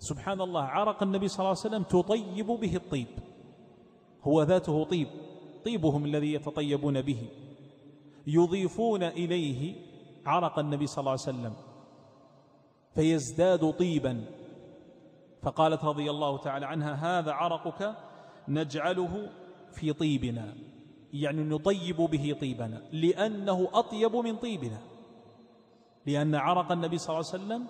[0.00, 3.06] سبحان الله عرق النبي صلى الله عليه وسلم تطيب به الطيب.
[4.24, 5.08] هو ذاته طيب
[5.64, 7.28] طيبهم الذي يتطيبون به.
[8.26, 9.74] يضيفون إليه
[10.26, 11.52] عرق النبي صلى الله عليه وسلم
[12.94, 14.24] فيزداد طيبا.
[15.42, 17.96] فقالت رضي الله تعالى عنها هذا عرقك
[18.48, 19.30] نجعله
[19.72, 20.54] في طيبنا.
[21.12, 24.78] يعني نطيب به طيبنا لأنه أطيب من طيبنا.
[26.06, 27.66] لأن عرق النبي صلى الله عليه وسلم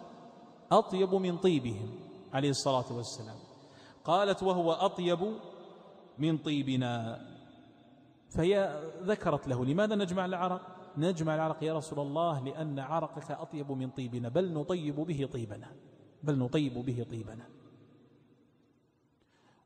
[0.72, 2.09] أطيب من طيبهم.
[2.32, 3.36] عليه الصلاة والسلام.
[4.04, 5.34] قالت وهو أطيب
[6.18, 7.20] من طيبنا.
[8.30, 10.60] فهي ذكرت له لماذا نجمع العرق؟
[10.96, 15.72] نجمع العرق يا رسول الله لأن عرقك أطيب من طيبنا بل نطيب به طيبنا
[16.22, 17.46] بل نطيب به طيبنا.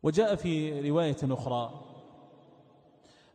[0.03, 1.81] وجاء في رواية أخرى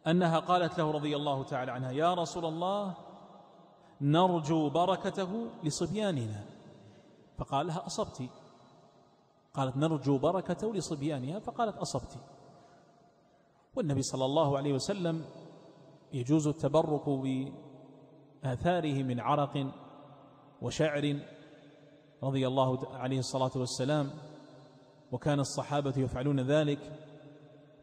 [0.07, 2.95] أنها قالت له رضي الله تعالى عنها يا رسول الله
[4.01, 6.45] نرجو بركته لصبياننا.
[7.37, 8.29] فقال لها أصبت.
[9.53, 12.17] قالت نرجو بركته لصبيانها فقالت أصبت.
[13.75, 15.25] والنبي صلى الله عليه وسلم
[16.13, 19.71] يجوز التبرك بآثاره من عرق
[20.61, 21.19] وشعر
[22.23, 24.11] رضي الله عليه الصلاة والسلام
[25.11, 26.79] وكان الصحابة يفعلون ذلك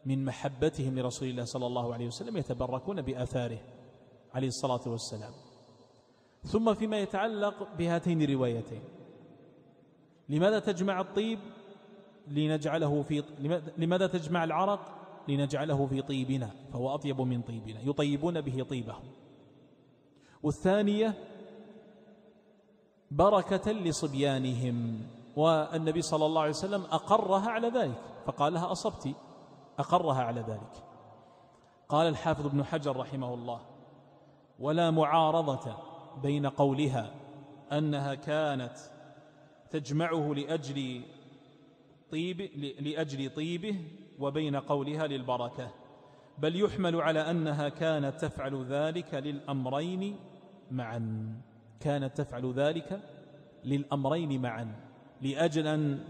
[0.06, 3.58] من محبتهم لرسول الله صلى الله عليه وسلم يتبركون بآثاره
[4.34, 5.32] عليه الصلاة والسلام.
[6.44, 8.82] ثم فيما يتعلق بهاتين الروايتين.
[10.28, 11.38] لماذا تجمع الطيب؟
[12.28, 13.22] لنجعله في
[13.78, 14.80] لماذا تجمع العرق؟
[15.28, 19.04] لنجعله في طيبنا فهو أطيب من طيبنا يطيبون به طيبهم.
[20.42, 21.14] والثانية
[23.10, 29.14] بركة لصبيانهم والنبي صلى الله عليه وسلم أقرها على ذلك فقال لها أصبت
[29.78, 30.84] أقرها على ذلك.
[31.88, 33.60] قال الحافظ ابن حجر رحمه الله
[34.60, 35.76] ولا معارضة
[36.22, 37.14] بين قولها
[37.72, 38.76] أنها كانت
[39.70, 41.02] تجمعه لأجل
[42.10, 42.40] طيب
[42.80, 43.76] لأجل طيبه
[44.18, 45.70] وبين قولها للبركة.
[46.38, 50.16] بل يحمل على أنها كانت تفعل ذلك للأمرين
[50.70, 51.32] معا.
[51.80, 53.00] كانت تفعل ذلك
[53.64, 54.74] للأمرين معا.
[55.22, 56.04] لأجل أن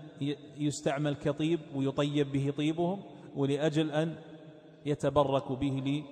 [0.58, 3.02] يستعمل كطيب ويطيب به طيبهم
[3.36, 4.16] ولأجل أن
[4.86, 6.04] يتبرك به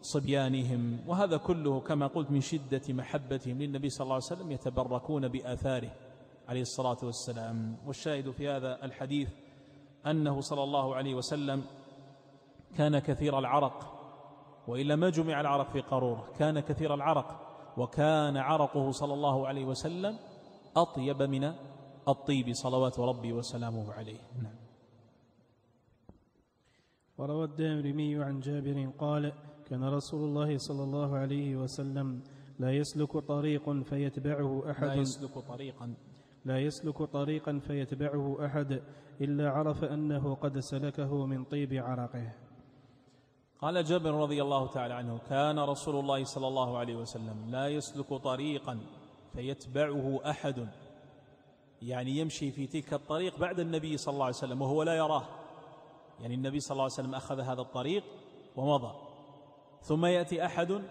[0.00, 0.98] لصبيانهم.
[1.06, 5.92] وهذا كله كما قلت من شدة محبتهم للنبي صلى الله عليه وسلم يتبركون بآثاره.
[6.52, 7.76] عليه الصلاة والسلام.
[7.86, 9.28] والشاهد في هذا الحديث
[10.06, 11.64] أنه صلى الله عليه وسلم
[12.76, 13.78] كان كثير العرق
[14.68, 17.28] وإلا ما جمع العرق في قارورة كان كثير العرق
[17.76, 20.18] وكان عرقه صلى الله عليه وسلم
[20.76, 21.52] أطيب من
[22.08, 24.20] الطيب صلوات ربي وسلامه عليه.
[24.42, 24.56] نعم.
[27.18, 29.32] وروى الدارمي عن جابر قال
[29.64, 32.22] كان رسول الله صلى الله عليه وسلم
[32.58, 34.84] لا يسلك طريق فيتبعه أحد.
[34.84, 35.94] لا يسلك طريقا.
[36.44, 38.82] لا يسلك طريقا فيتبعه أحد
[39.20, 42.32] إلا عرف أنه قد سلكه من طيب عرقه.
[43.60, 48.14] قال جابر رضي الله تعالى عنه كان رسول الله صلى الله عليه وسلم لا يسلك
[48.14, 48.78] طريقا
[49.32, 50.68] فيتبعه أحد.
[51.82, 55.24] يعني يمشي في تلك الطريق بعد النبي صلى الله عليه وسلم وهو لا يراه.
[56.20, 58.04] يعني النبي صلى الله عليه وسلم أخذ هذا الطريق
[58.56, 58.94] ومضى.
[59.82, 60.82] ثم يأتي أحد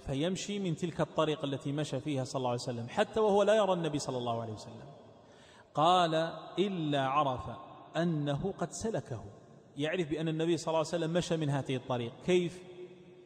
[0.00, 3.72] فيمشي من تلك الطريق التي مشى فيها صلى الله عليه وسلم حتى وهو لا يرى
[3.72, 4.95] النبي صلى الله عليه وسلم.
[5.76, 6.14] قال
[6.58, 7.50] إلا عرف
[7.96, 9.24] أنه قد سلكه.
[9.76, 12.12] يعرف بأن النبي صلى الله عليه وسلم مشى من هذه الطريق.
[12.24, 12.62] كيف؟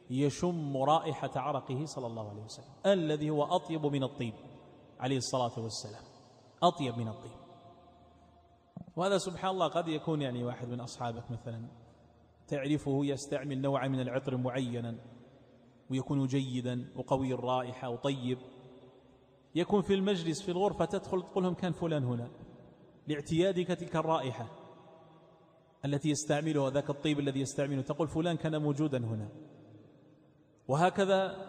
[0.09, 2.73] يشم رائحة عرقه صلى الله عليه وسلم.
[2.85, 4.33] الذي هو أطيب من الطيب
[4.99, 6.03] عليه الصلاة والسلام.
[6.63, 7.41] أطيب من الطيب.
[8.95, 11.67] وهذا سبحان الله قد يكون يعني واحد من أصحابك مثلا
[12.47, 14.95] تعرفه يستعمل نوعا من العطر معينا
[15.91, 18.37] ويكون جيدا وقوي الرائحة وطيب.
[19.55, 22.29] يكون في المجلس في الغرفة تدخل تقول لهم كان فلان هنا
[23.07, 24.47] لاعتيادك تلك الرائحة
[25.85, 27.81] التي يستعملها ذاك الطيب الذي يستعمله.
[27.81, 29.29] تقول فلان كان موجودا هنا.
[30.67, 31.47] وهكذا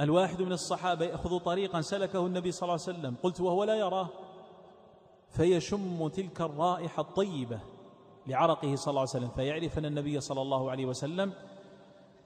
[0.00, 3.16] الواحد من الصحابة يأخذ طريقا سلكه النبي صلى الله عليه وسلم.
[3.22, 4.08] قلت وهو لا يراه.
[5.28, 7.60] فيشم تلك الرائحة الطيبة
[8.26, 11.32] لعرقه صلى الله عليه وسلم فيعرف أن النبي صلى الله عليه وسلم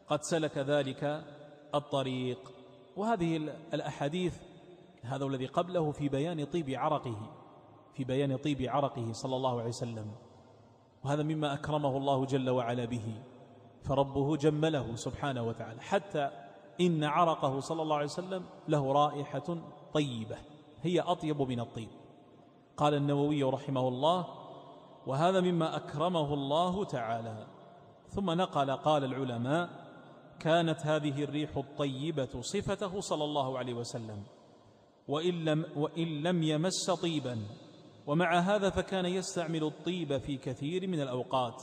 [0.08, 1.24] قد سلك ذلك
[1.74, 2.55] الطريق.
[2.96, 3.36] وهذه
[3.74, 4.38] الأحاديث
[5.02, 7.16] هذا الذي قبله في بيان طيب عرقه
[7.94, 10.12] في بيان طيب عرقه صلى الله عليه وسلم.
[11.04, 13.22] وهذا مما أكرمه الله جل وعلا به
[13.82, 15.80] فربه جمله سبحانه وتعالى.
[15.80, 16.30] حتى
[16.80, 19.58] إن عرقه صلى الله عليه وسلم له رائحة
[19.94, 20.36] طيبة
[20.82, 21.88] هي أطيب من الطيب.
[22.76, 24.26] قال النووي رحمه الله
[25.06, 27.46] وهذا مما أكرمه الله تعالى.
[28.08, 29.85] ثم نقل قال العلماء
[30.40, 34.22] كانت هذه الريح الطيبة صفته صلى الله عليه وسلم.
[35.08, 37.38] وإن لم, وإن لم يمس طيبا.
[38.06, 41.62] ومع هذا فكان يستعمل الطيب في كثير من الأوقات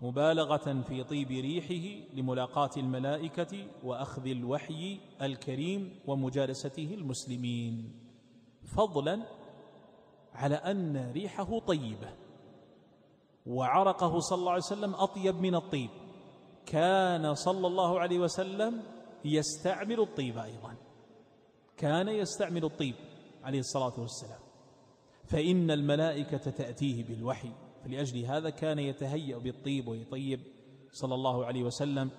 [0.00, 7.92] مبالغة في طيب ريحه لملاقاة الملائكة وأخذ الوحي الكريم ومجالسته المسلمين.
[8.76, 9.22] فضلا
[10.34, 12.08] على أن ريحه طيبة
[13.46, 15.90] وعرقه صلى الله عليه وسلم أطيب من الطيب.
[16.66, 18.82] كان صلى الله عليه وسلم
[19.24, 20.74] يستعمل الطيب أيضا.
[21.76, 22.94] كان يستعمل الطيب
[23.44, 24.40] عليه الصلاة والسلام.
[25.24, 27.50] فإن الملائكة تأتيه بالوحي.
[27.84, 30.40] فلأجل هذا كان يتهيأ بالطيب ويطيب
[30.92, 32.10] صلى الله عليه وسلم.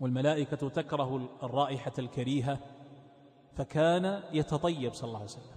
[0.00, 2.58] والملائكة تكره الرائحة الكريهة.
[3.56, 5.56] فكان يتطيب صلى الله عليه وسلم.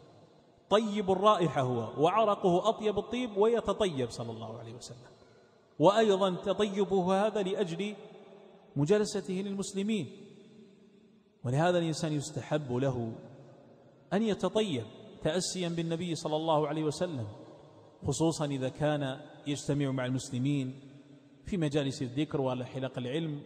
[0.70, 5.15] طيب الرائحة هو وعرقه أطيب الطيب ويتطيب صلى الله عليه وسلم.
[5.80, 7.96] وأيضا تطيبه هذا لأجل
[8.76, 10.08] مجالسته للمسلمين.
[11.44, 13.16] ولهذا الإنسان يستحب له
[14.14, 14.86] أن يتطيب
[15.24, 17.28] تأسيا بالنبي صلى الله عليه وسلم
[18.08, 20.80] خصوصا إذا كان يجتمع مع المسلمين
[21.46, 23.42] في مجالس الذكر ولا حلق العلم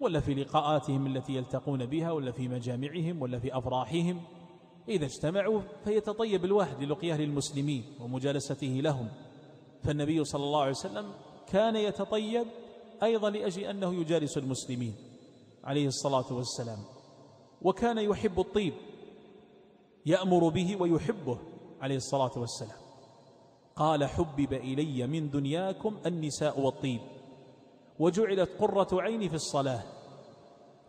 [0.00, 4.20] ولا في لقاءاتهم التي يلتقون بها ولا في مجامعهم ولا في أفراحهم.
[4.88, 9.08] إذا اجتمعوا فيتطيب الواحد للقياه للمسلمين ومجالسته لهم.
[9.82, 11.12] فالنبي صلى الله عليه وسلم
[11.54, 12.46] كان يتطيب
[13.02, 14.94] أيضا لأجل أنه يجالس المسلمين
[15.64, 16.78] عليه الصلاة والسلام
[17.62, 18.74] وكان يحب الطيب
[20.06, 21.38] يأمر به ويحبه
[21.80, 22.78] عليه الصلاة والسلام.
[23.76, 27.00] قال حبب إلي من دنياكم النساء والطيب.
[27.98, 29.82] وجعلت قرة عيني في الصلاة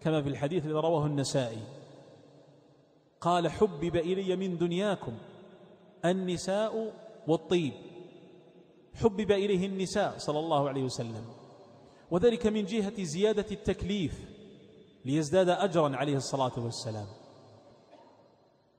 [0.01, 1.61] كما في الحديث الذي رواه النسائي.
[3.21, 5.13] قال حبب إلي من دنياكم
[6.05, 6.93] النساء
[7.27, 7.73] والطيب.
[8.95, 11.25] حبب إليه النساء صلى الله عليه وسلم.
[12.11, 14.25] وذلك من جهة زيادة التكليف
[15.05, 17.07] ليزداد أجرا عليه الصلاة والسلام.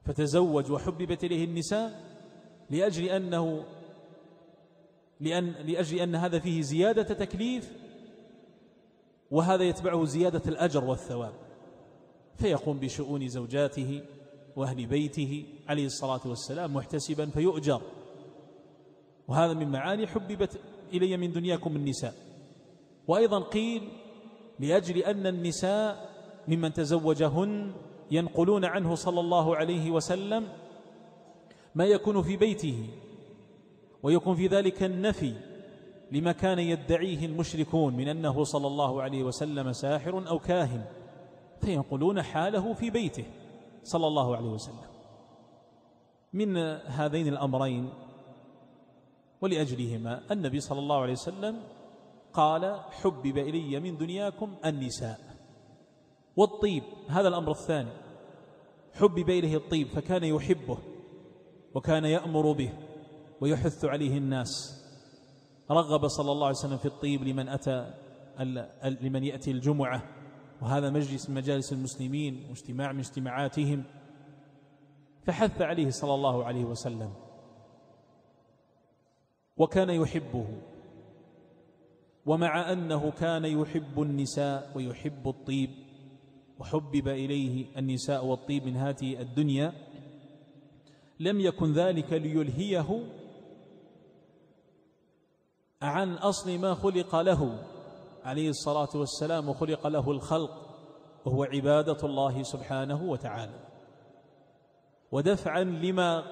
[0.05, 2.01] فتزوج وحببت إليه النساء
[2.71, 3.65] لأجل أنه
[5.21, 7.73] لأن لأجل أن هذا فيه زيادة تكليف
[9.31, 11.33] وهذا يتبعه زيادة الأجر والثواب.
[12.37, 14.03] فيقوم بشؤون زوجاته
[14.57, 17.83] وأهل بيته عليه الصلاة والسلام محتسبا فيؤجر.
[19.29, 20.61] وهذا من معاني حببت
[20.93, 22.15] إلي من دنياكم النساء.
[23.09, 23.89] وأيضا قيل
[24.59, 26.11] لأجل أن النساء
[26.49, 27.73] ممن تزوجهن
[28.11, 30.49] ينقلون عنه صلى الله عليه وسلم
[31.75, 32.89] ما يكون في بيته
[34.03, 35.35] ويكون في ذلك النفي
[36.13, 40.85] لما كان يدعيه المشركون من أنه صلى الله عليه وسلم ساحر أو كاهن
[41.61, 43.25] فينقلون حاله في بيته
[43.83, 44.87] صلى الله عليه وسلم.
[46.33, 47.89] من هذين الأمرين
[49.41, 51.63] ولأجلهما النبي صلى الله عليه وسلم
[52.33, 55.21] قال حبب إلي من دنياكم النساء.
[56.37, 57.93] والطيب هذا الأمر الثاني.
[58.95, 60.79] حبب إليه الطيب فكان يحبه
[61.75, 62.73] وكان يأمر به
[63.41, 64.83] ويحث عليه الناس.
[65.71, 67.95] رغب صلى الله عليه وسلم في الطيب لمن أتى
[68.85, 70.03] لمن يأتي الجمعة.
[70.63, 73.85] وهذا مجلس من مجالس المسلمين واجتماع من اجتماعاتهم.
[75.25, 77.26] فحث عليه صلى الله عليه وسلم.
[79.57, 80.47] وكان يحبه
[82.27, 85.71] ومع أنه كان يحب النساء ويحب الطيب
[86.59, 89.73] وحبب إليه النساء والطيب من هذه الدنيا
[91.21, 93.07] لم يكن ذلك ليلهيه
[95.83, 97.63] عن أصل ما خلق له.
[98.25, 100.51] عليه الصلاة والسلام وخلق له الخلق
[101.25, 103.61] وهو عبادة الله سبحانه وتعالى.
[105.13, 106.23] ودفعا لما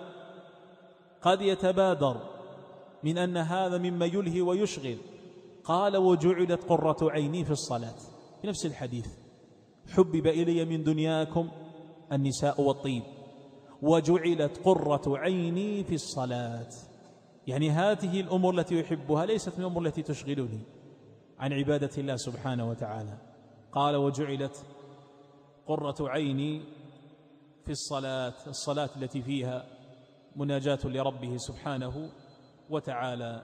[1.22, 2.33] قد يتبادر
[3.04, 4.96] من أن هذا مما يلهي ويشغل.
[5.64, 7.94] قال وجعلت قرة عيني في الصلاة.
[8.42, 9.06] في نفس الحديث
[9.88, 11.48] حبب إلي من دنياكم
[12.12, 13.02] النساء والطيب.
[13.82, 16.70] وجعلت قرة عيني في الصلاة.
[17.46, 20.60] يعني هذه الأمور التي يحبها ليست من الأمور التي تشغلني.
[21.38, 23.18] عن عبادة الله سبحانه وتعالى.
[23.72, 24.64] قال وجعلت
[25.66, 26.62] قرة عيني
[27.64, 28.34] في الصلاة.
[28.46, 29.66] الصلاة التي فيها
[30.36, 32.10] مناجاة لربه سبحانه
[32.70, 33.42] وتعالى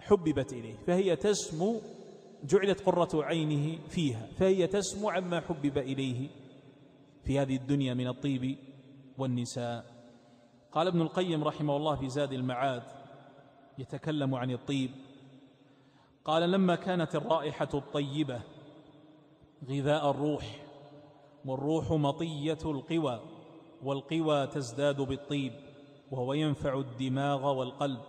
[0.00, 1.80] حببت إليه فهي تسمو
[2.44, 6.28] جعلت قرة عينه فيها فهي تسمو عما حبب إليه
[7.24, 8.58] في هذه الدنيا من الطيب
[9.18, 9.84] والنساء.
[10.72, 12.82] قال ابن القيم رحمه الله في زاد المعاد
[13.78, 14.90] يتكلم عن الطيب
[16.24, 18.40] قال لما كانت الرائحة الطيبة
[19.70, 20.62] غذاء الروح
[21.44, 23.20] والروح مطية القوى
[23.82, 25.52] والقوى تزداد بالطيب
[26.10, 28.00] وهو ينفع الدماغ والقلب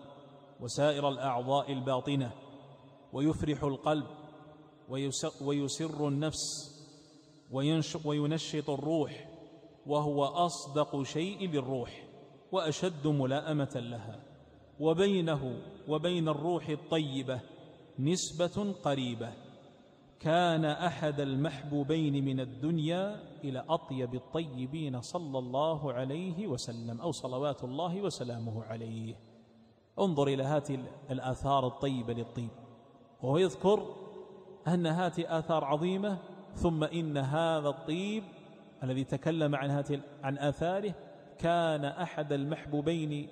[0.62, 2.32] وسائر الأعضاء الباطنة
[3.14, 4.06] ويفرح القلب
[5.42, 6.74] ويسر النفس
[8.06, 9.30] وينشط الروح
[9.86, 12.08] وهو أصدق شيء للروح
[12.52, 14.24] وأشد ملاءمة لها.
[14.80, 17.42] وبينه وبين الروح الطيبة
[18.00, 19.34] نسبة قريبة.
[20.20, 28.02] كان أحد المحبوبين من الدنيا إلى أطيب الطيبين صلى الله عليه وسلم أو صلوات الله
[28.02, 29.16] وسلامه عليه.
[30.00, 32.50] انظر إلى هذه الآثار الطيبة للطيب.
[33.24, 33.96] وهو يذكر
[34.68, 36.18] أن هذه آثار عظيمة
[36.54, 38.24] ثم إن هذا الطيب
[38.84, 40.94] الذي تكلم عن هذه عن آثاره
[41.40, 43.28] كان أحد المحبوبين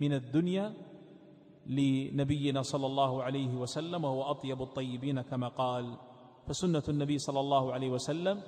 [0.00, 0.74] من الدنيا
[1.66, 5.96] لنبينا صلى الله عليه وسلم وهو أطيب الطيبين كما قال.
[6.48, 8.42] فسنة النبي صلى الله عليه وسلم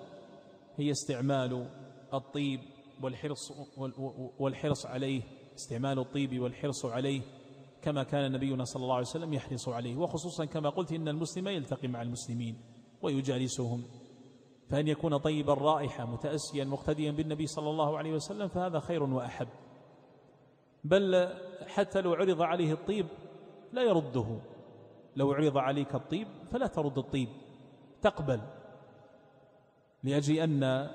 [0.77, 1.69] هي استعمال
[2.15, 2.61] الطيب
[3.03, 3.53] والحرص
[4.39, 5.23] والحرص عليه
[5.55, 7.21] استعمال الطيب والحرص عليه.
[7.83, 11.89] كما كان نبينا صلى الله عليه وسلم يحرص عليه وخصوصا كما قلت إن المسلم يلتقي
[11.89, 12.61] مع المسلمين
[13.03, 13.85] ويجالسهم.
[14.71, 19.49] فأن يكون طيب الرائحة متأسيا مقتديا بالنبي صلى الله عليه وسلم فهذا خير وأحب.
[20.85, 21.29] بل
[21.67, 23.07] حتى لو عرض عليه الطيب
[23.73, 24.41] لا يرده.
[25.17, 27.29] لو عرض عليك الطيب فلا ترد الطيب.
[28.03, 28.41] تقبل.
[30.03, 30.91] لأجل أن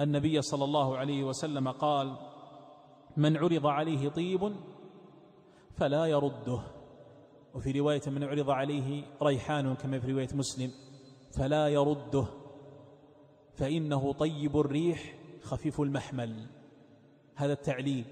[0.00, 2.16] النبي صلى الله عليه وسلم قال
[3.16, 4.52] من عرض عليه طيب
[5.76, 6.60] فلا يرده.
[7.54, 10.70] وفي رواية من عرض عليه ريحان كما في رواية مسلم
[11.36, 12.26] فلا يرده.
[13.54, 16.46] فإنه طيب الريح خفيف المحمل.
[17.34, 18.04] هذا التعليل.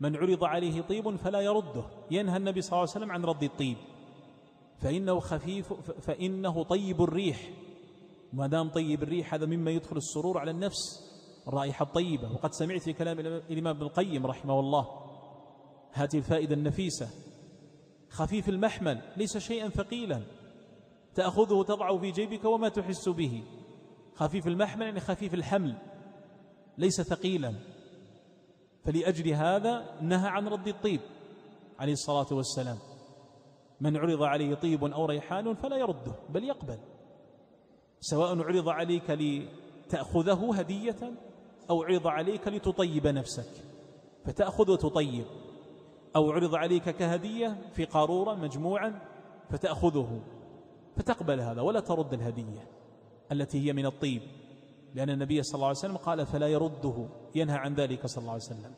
[0.00, 1.84] من عرض عليه طيب فلا يرده.
[2.10, 3.76] ينهى النبي صلى الله عليه وسلم عن رد الطيب.
[4.78, 7.50] فإنه خفيف فإنه طيب الريح.
[8.32, 11.08] ما دام طيب الريح هذا مما يدخل السرور على النفس.
[11.48, 15.07] الرائحة الطيبة وقد سمعت في كلام الإمام ابن القيم رحمه الله.
[15.92, 17.08] هذه الفائدة النفيسة.
[18.10, 20.22] خفيف المحمل ليس شيئا ثقيلا.
[21.14, 23.42] تأخذه تضعه في جيبك وما تحس به.
[24.14, 25.74] خفيف المحمل يعني خفيف الحمل
[26.78, 27.54] ليس ثقيلا.
[28.84, 31.00] فلأجل هذا نهى عن رد الطيب
[31.78, 32.78] عليه الصلاة والسلام.
[33.80, 36.78] من عرض عليه طيب أو ريحان فلا يرده بل يقبل.
[38.00, 41.12] سواء عرض عليك لتأخذه هدية
[41.70, 43.50] أو عرض عليك لتطيب نفسك
[44.24, 45.24] فتأخذ وتطيب.
[46.16, 49.00] أو عرض عليك كهدية في قارورة مجموعا
[49.50, 50.20] فتأخذه
[50.96, 52.68] فتقبل هذا ولا ترد الهدية
[53.32, 54.22] التي هي من الطيب.
[54.94, 58.42] لأن النبي صلى الله عليه وسلم قال فلا يرده ينهى عن ذلك صلى الله عليه
[58.42, 58.74] وسلم.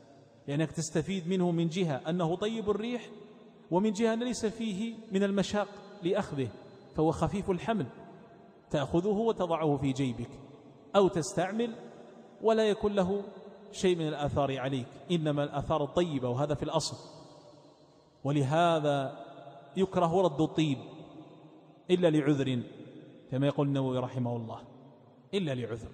[0.49, 3.11] لأنك تستفيد منه من جهة أنه طيب الريح
[3.70, 5.68] ومن جهة ليس فيه من المشاق
[6.03, 6.49] لأخذه
[6.97, 7.87] فهو خفيف الحمل.
[8.70, 10.31] تأخذه وتضعه في جيبك
[10.97, 11.74] أو تستعمل
[12.43, 13.22] ولا يكون له
[13.72, 17.20] شيء من الآثار عليك إنما الآثار الطيبة وهذا في الأصل.
[18.25, 19.27] ولهذا
[19.77, 20.79] يكره رد الطيب
[21.91, 22.62] إلا لعذر
[23.31, 24.62] كما يقول النووي رحمه الله
[25.35, 25.93] إلا لعذر.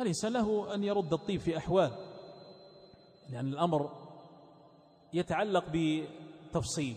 [0.00, 1.92] أليس له أن يرد الطيب في أحوال؟
[3.30, 3.90] لأن الأمر
[5.12, 6.96] يتعلق بتفصيل.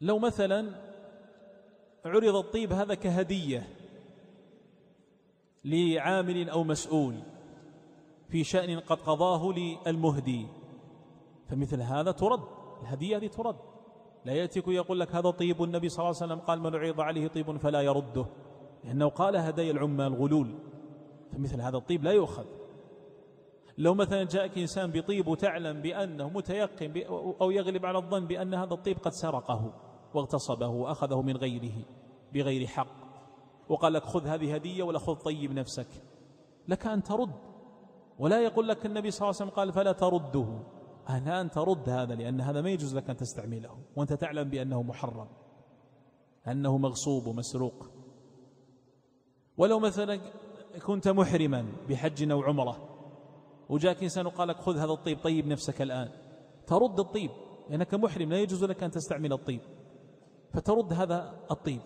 [0.00, 0.88] لو مثلا
[2.04, 3.68] عرض الطيب هذا كهدية
[5.64, 7.22] لعامل أو مسؤول
[8.28, 10.46] في شأن قد قضاه للمهدي.
[11.48, 12.40] فمثل هذا ترد
[12.82, 13.56] الهدية هذه ترد.
[14.24, 17.28] لا يأتيك يقول لك هذا طيب النبي صلى الله عليه وسلم قال من عرض عليه
[17.28, 18.26] طيب فلا يرده.
[18.84, 20.54] لأنه قال هدايا العمال غلول
[21.32, 22.44] فمثل هذا الطيب لا يؤخذ.
[23.78, 27.02] لو مثلا جاءك إنسان بطيب وتعلم بأنه متيقن
[27.40, 29.72] أو يغلب على الظن بأن هذا الطيب قد سرقه
[30.14, 31.84] واغتصبه وأخذه من غيره
[32.34, 33.08] بغير حق.
[33.68, 35.88] وقال لك خذ هذه هدية ولا خذ طيب نفسك.
[36.68, 37.47] لك أن ترد.
[38.18, 40.58] ولا يقول لك النبي صلى الله عليه وسلم قال فلا ترده.
[41.10, 45.28] الآن ترد هذا لأن هذا ما يجوز لك أن تستعمله وأنت تعلم بأنه محرم
[46.48, 47.90] أنه مغصوب ومسروق.
[49.56, 50.20] ولو مثلا
[50.86, 52.88] كنت محرما بحج أو عمرة
[53.68, 56.08] وجاءك إنسان وقال لك خذ هذا الطيب طيب نفسك الآن.
[56.66, 57.30] ترد الطيب
[57.70, 59.60] لأنك محرم لا يجوز لك أن تستعمل الطيب.
[60.52, 61.80] فترد هذا الطيب.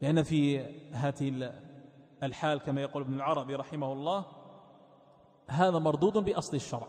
[0.00, 0.60] لأن في
[0.92, 1.52] هذه
[2.22, 4.41] الحال كما يقول ابن العربي رحمه الله
[5.52, 6.88] هذا مردود بأصل الشرع.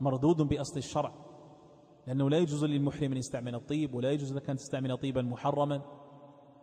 [0.00, 1.12] مردود بأصل الشرع.
[2.06, 5.82] لأنه لا يجوز للمحرم أن يستعمل الطيب ولا يجوز لك أن تستعمل طيبا محرما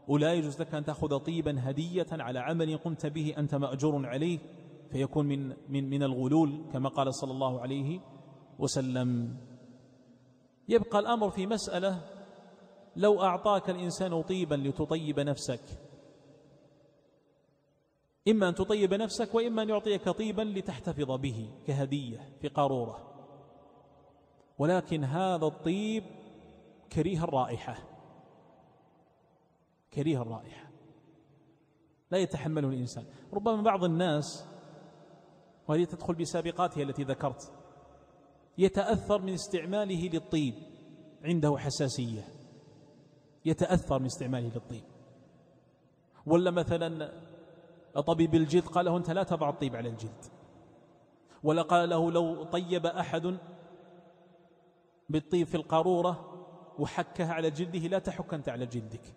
[0.07, 4.39] ولا يجوز لك أن تأخذ طيبا هدية على عمل قمت به أنت مأجور عليه
[4.91, 7.99] فيكون من, من, من الغلول كما قال صلى الله عليه
[8.59, 9.38] وسلم.
[10.70, 12.01] يبقى الأمر في مسألة
[12.95, 15.61] لو أعطاك الإنسان طيبا لتطيب نفسك
[18.28, 23.11] إما أن تطيب نفسك وإما أن يعطيك طيبا لتحتفظ به كهدية في قارورة.
[24.57, 26.03] ولكن هذا الطيب
[26.91, 27.78] كريه الرائحة
[29.93, 30.69] كريه الرائحة
[32.11, 33.05] لا يتحمله الإنسان.
[33.34, 34.45] ربما بعض الناس
[35.67, 37.51] وهذه تدخل بسابقاتها التي ذكرت
[38.57, 40.53] يتأثر من استعماله للطيب.
[41.23, 42.28] عنده حساسية.
[43.45, 44.84] يتأثر من استعماله للطيب.
[46.26, 47.11] ولا مثلا
[48.01, 50.25] طبيب الجلد قال له أنت لا تضع الطيب على الجلد.
[51.43, 53.37] ولا قال له لو طيب أحد
[55.09, 56.31] بالطيب في القارورة
[56.79, 59.15] وحكها على جلده لا تحك أنت على جلدك.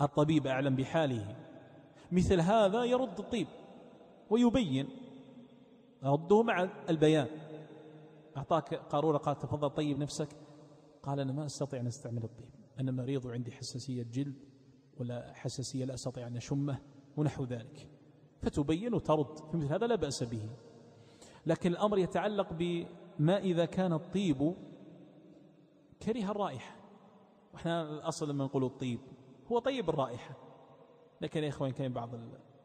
[0.00, 1.36] الطبيب أعلم بحاله.
[2.12, 3.46] مثل هذا يرد الطيب
[4.30, 4.88] ويبين
[6.02, 7.28] رده مع البيان.
[8.36, 10.28] أعطاك قارورة قال تفضل طيب نفسك.
[11.02, 12.48] قال أنا ما أستطيع أن أستعمل الطيب.
[12.80, 14.34] أنا مريض وعندي حساسية جلد
[14.96, 16.78] ولا حساسية لا أستطيع أن أشمه.
[17.16, 17.88] ونحو ذلك.
[18.42, 20.50] فتبين وترد فمثل هذا لا بأس به.
[21.46, 24.54] لكن الأمر يتعلق بما إذا كان الطيب
[26.02, 26.76] كره الرائحة.
[27.54, 29.00] وإحنا الأصل لما نقول الطيب
[29.52, 30.36] هو طيب الرائحة.
[31.20, 32.10] لكن يا إخوان كان بعض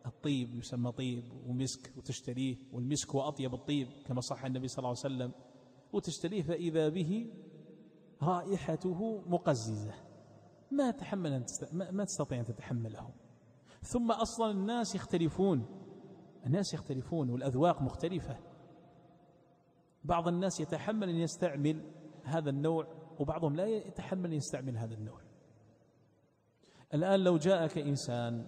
[0.05, 5.15] الطيب يسمى طيب ومسك وتشتريه والمسك هو أطيب الطيب كما صح النبي صلى الله عليه
[5.15, 5.31] وسلم.
[5.93, 7.31] وتشتريه فإذا به
[8.21, 9.93] رائحته مقززة.
[10.71, 11.45] ما تحمل.
[11.71, 13.09] ما تستطيع أن تتحمله.
[13.81, 15.65] ثم أصلا الناس يختلفون.
[16.45, 18.37] الناس يختلفون والأذواق مختلفة.
[20.03, 21.91] بعض الناس يتحمل أن يستعمل
[22.23, 22.87] هذا النوع
[23.19, 25.21] وبعضهم لا يتحمل أن يستعمل هذا النوع.
[26.93, 28.47] الآن لو جاءك إنسان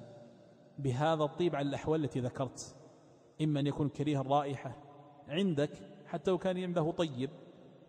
[0.80, 2.76] بهذا الطيب على الأحوال التي ذكرت
[3.42, 4.78] إما أن يكون كريه الرائحة
[5.28, 5.70] عندك
[6.06, 7.30] حتى لو كان عنده طيب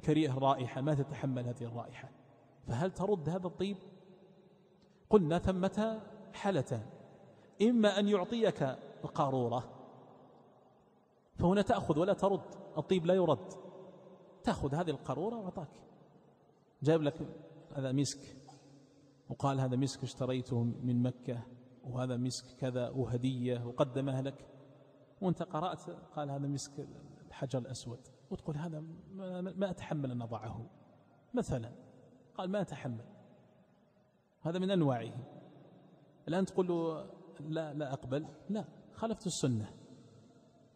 [0.04, 2.10] كريه الرائحة ما تتحمل هذه الرائحة؟
[2.66, 3.76] فهل ترد هذا الطيب؟
[5.10, 6.00] قلنا ثمة
[6.32, 6.82] حالتان
[7.62, 8.62] إما أن يعطيك
[9.04, 9.68] القارورة
[11.34, 12.40] فهنا تأخذ ولا ترد
[12.78, 13.52] الطيب لا يرد.
[14.44, 15.68] تأخذ هذه القارورة وأعطاك.
[16.82, 17.28] جاب لك
[17.76, 18.36] هذا مسك
[19.28, 21.42] وقال هذا مسك اشتريته من مكة
[21.84, 24.46] وهذا مسك كذا وهدية وقدمها لك.
[25.20, 26.88] وأنت قرأت قال هذا مسك
[27.26, 27.98] الحجر الأسود.
[28.30, 28.80] وتقول هذا
[29.56, 30.66] ما أتحمل أن أضعه.
[31.34, 31.72] مثلا
[32.34, 33.04] قال ما أتحمل.
[34.40, 35.12] هذا من أنواعه.
[36.28, 37.10] الآن تقول له
[37.48, 38.26] لا لا أقبل.
[38.50, 38.64] لا
[38.94, 39.70] خالفت السنة.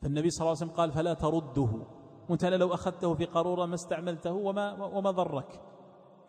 [0.02, 1.86] فالنبي صلى الله عليه وسلم قال فلا ترده.
[2.28, 5.60] وانت لو أخذته في قارورة ما استعملته وما, وما ضرك.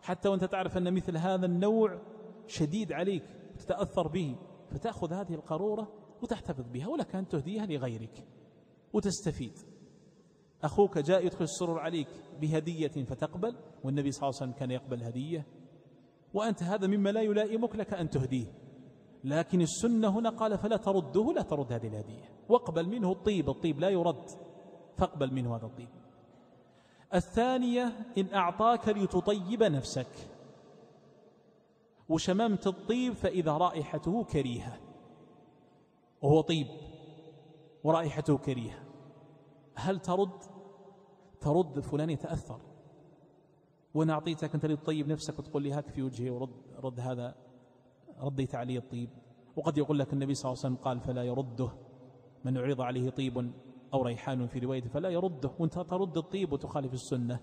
[0.02, 2.00] حتى وانت تعرف أن مثل هذا النوع
[2.46, 3.24] شديد عليك
[3.54, 4.36] وتتأثر به
[4.70, 8.26] فتأخذ هذه القارورة وتحتفظ بها ولك أن تهديها لغيرك
[8.92, 9.58] وتستفيد.
[10.62, 12.08] أخوك جاء يدخل السرور عليك
[12.40, 15.46] بهدية فتقبل والنبي صلى الله عليه وسلم كان يقبل هدية.
[16.34, 18.46] وأنت هذا مما لا يلائمك لك أن تهديه.
[19.24, 22.30] لكن السنة هنا قال فلا ترده لا ترد هذه الهدية.
[22.48, 24.30] واقبل منه الطيب الطيب لا يرد.
[24.96, 25.88] فاقبل منه هذا الطيب.
[27.14, 30.30] الثانية إن أعطاك لتطيب نفسك.
[32.08, 34.78] وشممت الطيب فإذا رائحته كريهة.
[36.22, 36.66] وهو طيب.
[37.84, 38.78] ورائحته كريهة.
[39.74, 40.42] هل ترد؟
[41.40, 42.60] ترد فلان يتأثر.
[43.94, 46.50] وأنا أعطيتك أنت لتطيب نفسك وتقول لي هاك في وجهي ورد
[46.84, 47.47] رد هذا.
[48.20, 49.10] رديت عليه الطيب.
[49.56, 51.72] وقد يقول لك النبي صلى الله عليه وسلم قال فلا يرده.
[52.44, 53.52] من عرض عليه طيب
[53.94, 55.50] أو ريحان في رواية فلا يرده.
[55.58, 57.40] وانت ترد الطيب وتخالف السنة.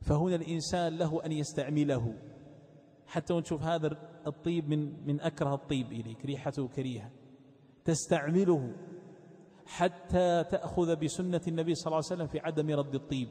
[0.00, 2.14] فهنا الإنسان له أن يستعمله.
[3.06, 3.90] حتى ونشوف هذا
[4.26, 6.26] الطيب من من أكره الطيب إليك.
[6.26, 7.10] ريحته كريهة.
[7.84, 8.72] تستعمله
[9.66, 13.28] حتى تأخذ بسنة النبي صلى الله عليه وسلم في عدم رد الطيب.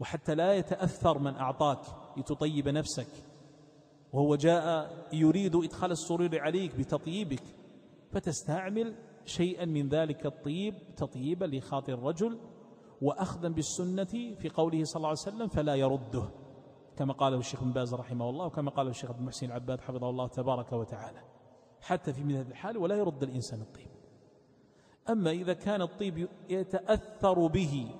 [0.00, 1.80] وحتى لا يتأثر من أعطاك
[2.16, 3.29] لتطيب نفسك.
[4.12, 7.42] وهو جاء يريد إدخال السرور عليك بتطييبك
[8.12, 8.94] فتستعمل
[9.24, 12.38] شيئا من ذلك الطيب تطييبا لخاطر الرجل
[13.02, 14.04] وأخذا بالسنة
[14.38, 16.30] في قوله صلى الله عليه وسلم فلا يرده
[16.96, 20.26] كما قاله الشيخ بن باز رحمه الله وكما قاله الشيخ ابن محسن العباد حفظه الله
[20.26, 21.18] تبارك وتعالى
[21.80, 23.88] حتى في مثل الحال ولا يرد الإنسان الطيب.
[25.10, 27.94] أما إذا كان الطيب يتأثر به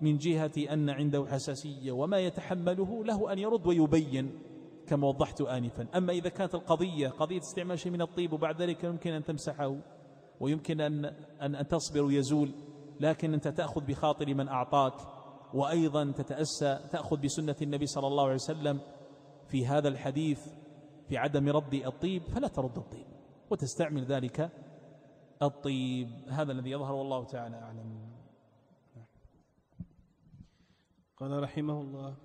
[0.00, 4.38] من جهة أن عنده حساسية وما يتحمله له أن يرد ويبين
[4.86, 5.86] كما وضحت آنفا.
[5.96, 9.76] أما إذا كانت القضية قضية استعمال شيء من الطيب وبعد ذلك يمكن أن تمسحه
[10.40, 11.04] ويمكن أن,
[11.42, 12.50] أن, أن تصبر ويزول
[13.00, 14.94] لكن أنت تأخذ بخاطر من أعطاك
[15.54, 18.80] وأيضا تتأسى تأخذ بسنة النبي صلى الله عليه وسلم
[19.48, 20.48] في هذا الحديث
[21.08, 23.06] في عدم رد الطيب فلا ترد الطيب
[23.50, 24.50] وتستعمل ذلك
[25.42, 26.08] الطيب.
[26.28, 28.14] هذا الذي يظهر والله تعالى أعلم.
[31.16, 32.16] قال رحمه الله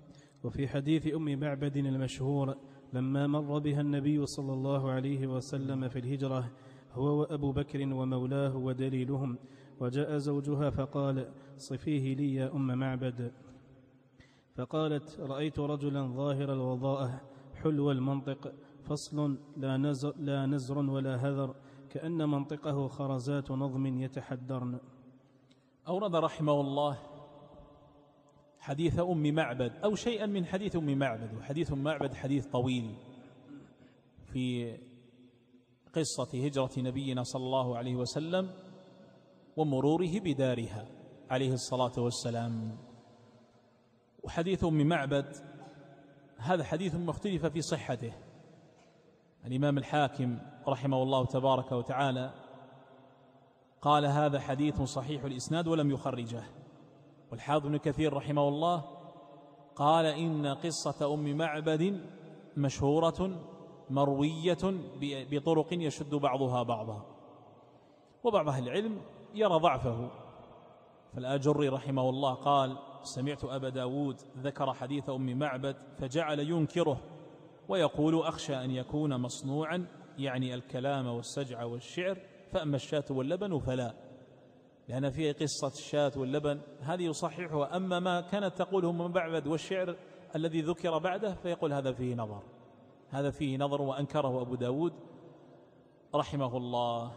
[0.44, 2.56] وفي حديث أم معبد المشهور
[2.92, 6.50] لما مر بها النبي صلى الله عليه وسلم في الهجرة
[6.92, 9.38] هو وأبو بكر ومولاه ودليلهم
[9.80, 13.32] وجاء زوجها فقال صفيه لي يا أم معبد.
[14.54, 17.20] فقالت رأيت رجلا ظاهر الوضاءة
[17.54, 21.54] حلو المنطق فصل لا نزر, لا نزر ولا هذر
[21.90, 24.78] كأن منطقه خرزات نظم يتحدرن.
[25.88, 26.98] أورد رحمه الله
[28.60, 32.94] حديث أم معبد أو شيئا من حديث أم معبد وحديث أم معبد حديث طويل
[34.32, 34.76] في
[35.94, 38.50] قصة هجرة نبينا صلى الله عليه وسلم
[39.56, 40.86] ومروره بدارها
[41.30, 42.78] عليه الصلاة والسلام.
[44.22, 45.36] وحديث أم معبد
[46.36, 48.12] هذا حديث مختلف في صحته.
[49.46, 50.38] الإمام الحاكم
[50.68, 52.34] رحمه الله تبارك وتعالى
[53.82, 56.59] قال هذا حديث صحيح الإسناد ولم يخرجه.
[57.30, 58.84] والحافظ بن كثير رحمه الله
[59.76, 62.00] قال إن قصة أم معبد
[62.56, 63.30] مشهورة
[63.90, 67.06] مروية بطرق يشد بعضها بعضا.
[68.24, 69.00] وبعض أهل العلم
[69.34, 70.10] يرى ضعفه.
[71.14, 77.00] فالآجري رحمه الله قال سمعت أبا داود ذكر حديث أم معبد فجعل ينكره
[77.68, 79.86] ويقول أخشى أن يكون مصنوعا
[80.18, 82.18] يعني الكلام والسجع والشعر
[82.52, 83.94] فأما الشاة واللبن فلا.
[84.90, 87.76] لأن فيه قصة الشاة واللبن هذه يصححها.
[87.76, 89.96] أما ما كانت تقوله من بعد والشعر
[90.36, 92.42] الذي ذكر بعده فيقول هذا فيه نظر.
[93.10, 94.92] هذا فيه نظر وأنكره أبو داود
[96.14, 97.12] رحمه الله.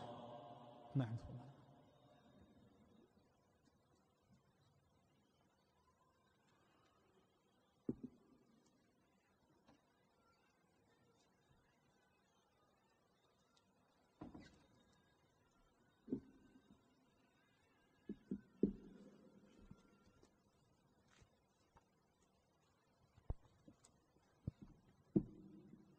[0.96, 1.33] نعم.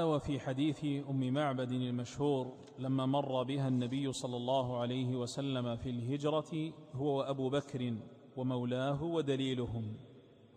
[0.00, 5.90] قال وفي حديث أم معبد المشهور لما مر بها النبي صلى الله عليه وسلم في
[5.90, 7.94] الهجرة هو وأبو بكر
[8.36, 9.96] ومولاه ودليلهم.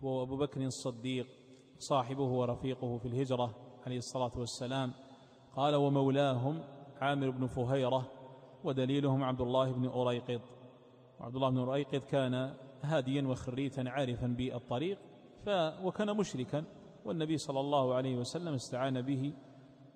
[0.04, 1.26] هو أبو بكر الصديق
[1.78, 3.54] صاحبه ورفيقه في الهجرة
[3.86, 4.92] عليه الصلاة والسلام.
[5.56, 6.60] قال ومولاهم
[7.00, 8.10] عامر بن فهيرة
[8.64, 10.40] ودليلهم عبد الله بن أريقط.
[11.20, 14.98] وعبد الله بن أريقط كان هاديا وخريتا عارفا بالطريق
[15.46, 15.48] ف
[15.84, 16.64] وكان مشركا.
[17.04, 19.34] والنبي صلى الله عليه وسلم استعان به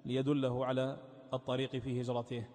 [0.04, 0.96] ليدله على
[1.34, 2.48] الطريق في هجرته.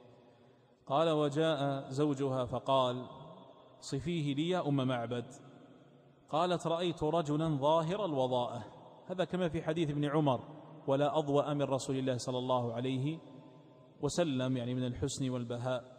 [0.88, 3.06] قال وجاء زوجها فقال
[3.80, 5.26] صفيه لي يا أم معبد
[6.30, 8.66] قالت رأيت رجلا ظاهر الوضاءة
[9.08, 10.40] هذا كما في حديث ابن عمر
[10.88, 13.20] ولا أضوأ من رسول الله صلى الله عليه
[14.02, 15.94] وسلم يعني من الحسن والبهاء.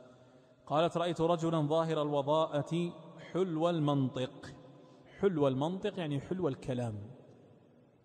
[0.66, 2.92] قالت رأيت رجلا ظاهر الوضاءة
[3.32, 4.54] حلو المنطق
[5.20, 6.94] حلو المنطق يعني حلو الكلام.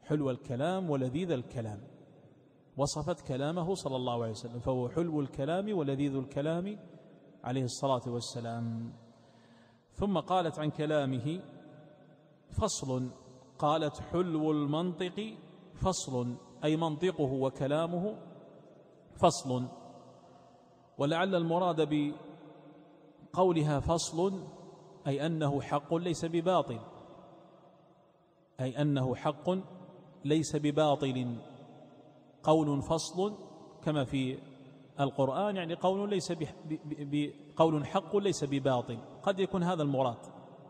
[0.10, 1.82] حلو الكلام ولذيذ الكلام.
[2.78, 6.80] وصفت كلامه صلى الله عليه وسلم فهو حلو الكلام ولذيذ الكلام
[7.44, 8.94] عليه الصلاة والسلام.
[9.94, 11.42] ثم قالت عن كلامه
[12.50, 13.10] فصل.
[13.60, 15.38] قالت حلو المنطق
[15.76, 16.36] فصل.
[16.64, 18.16] أي منطقه وكلامه
[19.22, 19.68] فصل.
[20.98, 21.90] ولعل المراد
[23.34, 24.44] بقولها فصل
[25.08, 26.80] أي أنه حق ليس بباطل.
[28.60, 29.50] أي أنه حق
[30.26, 31.36] ليس بباطل.
[32.44, 33.34] قول فصل
[33.84, 34.38] كما في
[35.00, 36.34] القرآن يعني قول ليس
[37.00, 38.98] بقول حق ليس بباطل.
[39.24, 40.18] قد يكون هذا المراد.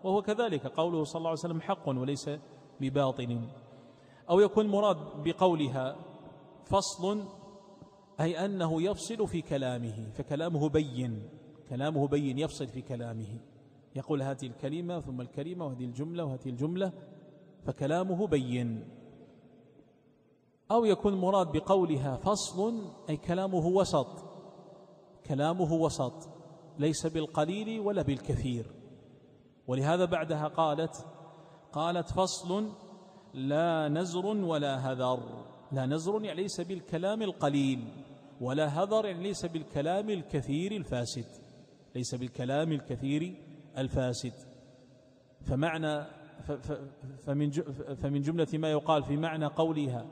[0.03, 2.29] وهو كذلك قوله صلى الله عليه وسلم حق وليس
[2.81, 3.41] بباطل.
[4.29, 5.95] أو يكون مراد بقولها
[6.65, 7.23] فصل
[8.19, 11.29] أي أنه يفصل في كلامه فكلامه بين
[11.69, 13.39] كلامه بين يفصل في كلامه.
[13.95, 16.91] يقول هذه الكلمة ثم الكلمة وهذه الجملة وهذه الجملة
[17.65, 18.98] فكلامه بين.
[20.71, 24.07] أو يكون مراد بقولها فصل أي كلامه وسط.
[25.25, 26.29] كلامه وسط
[26.79, 28.65] ليس بالقليل ولا بالكثير.
[29.67, 31.05] ولهذا بعدها قالت
[31.73, 32.69] قالت فصل
[33.33, 35.45] لا نزر ولا هذر.
[35.71, 37.87] لا نزر يعني ليس بالكلام القليل
[38.41, 41.25] ولا هذر يعني ليس بالكلام الكثير الفاسد.
[41.95, 43.35] ليس بالكلام الكثير
[43.77, 44.33] الفاسد.
[45.41, 46.05] فمعنى
[47.25, 47.51] فمن
[47.95, 50.05] فمن جملة ما يقال في معنى قولها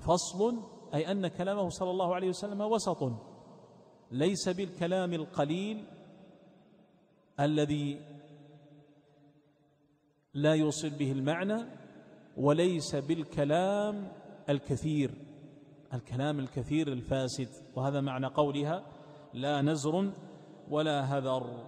[0.00, 0.62] فصل
[0.94, 3.12] أي أن كلامه صلى الله عليه وسلم وسط.
[4.10, 5.84] ليس بالكلام القليل
[7.40, 8.00] الذي
[10.34, 11.64] لا يوصل به المعنى
[12.36, 14.12] وليس بالكلام
[14.48, 15.10] الكثير
[15.94, 17.48] الكلام الكثير الفاسد.
[17.76, 18.86] وهذا معنى قولها
[19.34, 20.12] لا نزر
[20.70, 21.66] ولا هذر.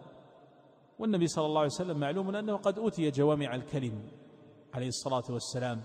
[0.98, 4.02] والنبي صلى الله عليه وسلم معلوم أنه قد أوتي جوامع الكلم
[4.74, 5.82] عليه الصلاة والسلام.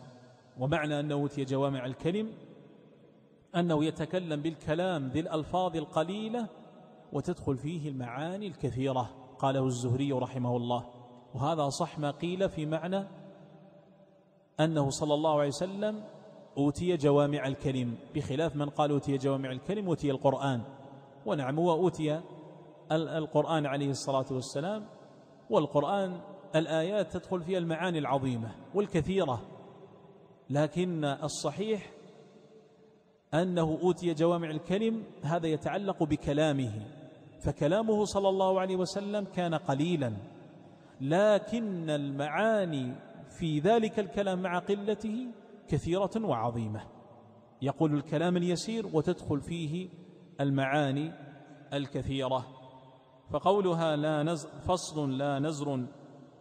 [0.59, 2.33] ومعنى أنه أوتي جوامع الكلم
[3.55, 6.47] أنه يتكلم بالكلام ذي الألفاظ القليلة
[7.13, 10.85] وتدخل فيه المعاني الكثيرة قاله الزهري رحمه الله.
[11.35, 13.03] وهذا صح ما قيل في معنى
[14.59, 16.03] أنه صلى الله عليه وسلم
[16.57, 20.61] أوتي جوامع الكلم بخلاف من قال أوتي جوامع الكلم أوتي القرآن.
[21.25, 22.21] ونعم وأوتي
[22.91, 24.85] القرآن عليه الصلاة والسلام.
[25.49, 26.19] والقرآن
[26.55, 29.56] الآيات تدخل فيها المعاني العظيمة والكثيرة.
[30.49, 31.91] لكن الصحيح
[33.33, 36.71] أنه أوتي جوامع الكلم هذا يتعلق بكلامه
[37.45, 40.13] فكلامه صلى الله عليه وسلم كان قليلا
[41.01, 42.95] لكن المعاني
[43.39, 45.27] في ذلك الكلام مع قلته
[45.67, 46.81] كثيرة وعظيمة.
[47.61, 49.89] يقول الكلام اليسير وتدخل فيه
[50.41, 51.11] المعاني
[51.73, 52.45] الكثيرة.
[53.31, 55.85] فقولها لا نزر فصل لا نزر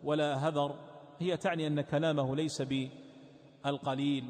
[0.05, 0.75] ولا هذر
[1.19, 2.63] هي تعني أن كلامه ليس
[3.67, 4.25] بالقليل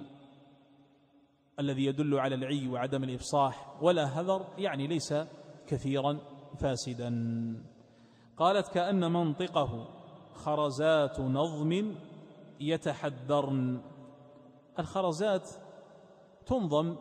[1.60, 5.14] الذي يدل على العي وعدم الإفصاح ولا هذر يعني ليس
[5.66, 6.18] كثيرا
[6.60, 7.10] فاسدا.
[8.36, 9.88] قالت كأن منطقه
[10.32, 11.94] خرزات نظم
[12.60, 13.80] يتحدرن.
[14.78, 15.50] الخرزات
[16.46, 16.96] تنظم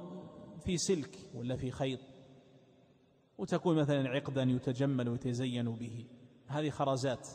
[0.60, 2.00] في سلك ولا في خيط
[3.38, 6.06] وتكون مثلا عقدا يتجمل ويتزين به.
[6.48, 7.28] هذه خرزات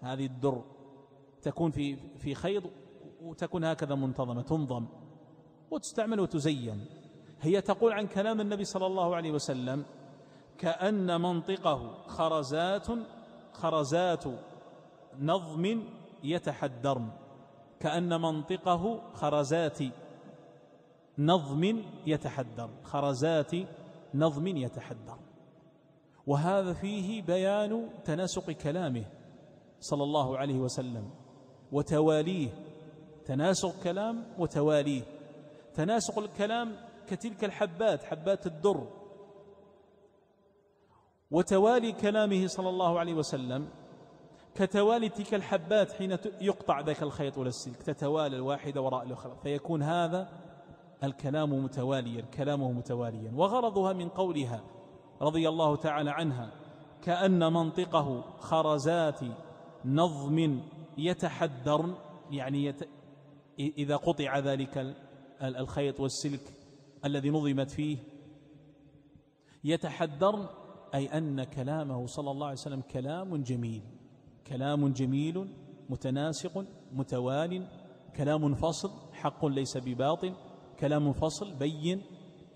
[0.00, 0.64] هذه الدر
[1.42, 2.62] تكون في في خيط
[3.26, 4.86] وتكون هكذا منتظمة تنظم
[5.70, 6.86] وتستعمل وتزين.
[7.40, 9.84] هي تقول عن كلام النبي صلى الله عليه وسلم
[10.58, 12.86] كأن منطقه خرزات
[13.52, 14.24] خرزات
[15.18, 15.82] نظم
[16.22, 17.08] يتحدرن.
[17.80, 19.78] كأن منطقه خرزات
[21.18, 23.52] نظم يتحدر خرزات
[24.14, 25.18] نظم يتحدر
[26.26, 29.04] وهذا فيه بيان تناسق كلامه
[29.80, 31.10] صلى الله عليه وسلم
[31.72, 32.65] وتواليه
[33.26, 35.02] تناسق كلام وتواليه.
[35.74, 36.76] تناسق الكلام
[37.08, 38.86] كتلك الحبات حبات الدر.
[41.30, 43.68] وتوالي كلامه صلى الله عليه وسلم
[44.54, 49.36] كتوالي تلك الحبات حين يقطع ذاك الخيط ولا السلك تتوالى الواحدة وراء الأخرى.
[49.42, 50.28] فيكون هذا
[51.04, 53.32] الكلام متواليا كلامه متواليا.
[53.34, 54.60] وغرضها من قولها
[55.22, 56.50] رضي الله تعالى عنها
[57.02, 59.20] كأن منطقه خرزات
[59.84, 60.60] نظم
[60.98, 61.94] يتحدرن
[62.30, 62.74] يعني.
[63.58, 64.96] إذا قطع ذلك
[65.42, 66.52] الخيط والسلك
[67.04, 67.98] الذي نظمت فيه
[69.64, 70.46] يتحدرن
[70.94, 73.82] أي أن كلامه صلى الله عليه وسلم كلام جميل.
[74.46, 75.48] كلام جميل
[75.90, 77.66] متناسق متوال.
[78.16, 80.34] كلام فصل حق ليس بباطل.
[80.80, 82.02] كلام فصل بين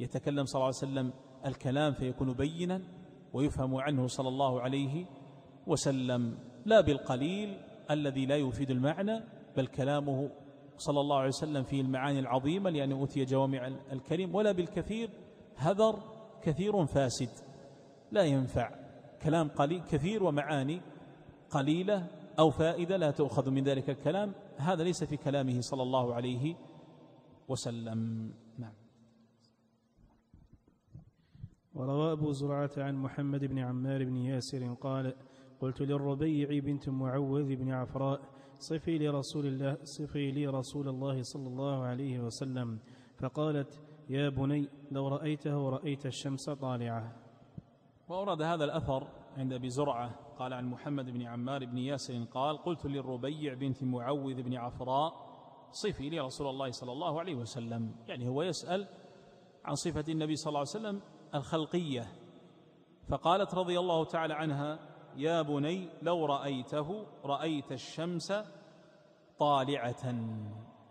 [0.01, 1.13] يتكلم صلى الله عليه وسلم
[1.47, 2.83] الكلام فيكون بينا
[3.33, 5.07] ويفهم عنه صلى الله عليه
[5.67, 6.39] وسلم.
[6.67, 7.57] لا بالقليل
[7.91, 9.21] الذي لا يفيد المعنى
[9.57, 10.31] بل كلامه
[10.81, 15.11] صلى الله عليه وسلم فيه المعاني العظيمة لأن أوتي جوامع الكريم ولا بالكثير
[15.57, 15.99] هذر
[16.43, 17.31] كثير فاسد
[18.13, 18.71] لا ينفع
[19.23, 20.81] كلام قليل كثير ومعاني
[21.51, 22.07] قليلة
[22.39, 26.57] أو فائدة لا تؤخذ من ذلك الكلام هذا ليس في كلامه صلى الله عليه
[27.49, 28.33] وسلم.
[28.59, 28.73] نعم.
[31.75, 35.15] وروى أبو زرعة عن محمد بن عمار بن ياسر قال
[35.61, 38.21] قلت للربيع بنت معوذ بن عفراء
[38.61, 42.79] صفي لرسول الله صفي لي رسول الله صلى الله عليه وسلم.
[43.17, 47.17] فقالت يا بني لو رأيته رأيت الشمس طالعة.
[48.09, 52.87] وأورد هذا الأثر عند أبي زرعة قال عن محمد بن عمار بن ياسر قال قلت
[52.87, 55.13] للربيع بنت معوذ بن عفراء
[55.73, 57.95] صفي لي رسول الله صلى الله عليه وسلم.
[58.09, 58.89] يعني هو يسأل
[59.65, 61.01] عن صفة النبي صلى الله عليه وسلم
[61.35, 62.07] الخلقية.
[63.09, 68.33] فقالت رضي الله تعالى عنها يا بني لو رأيته رأيت الشمس
[69.39, 70.15] طالعة.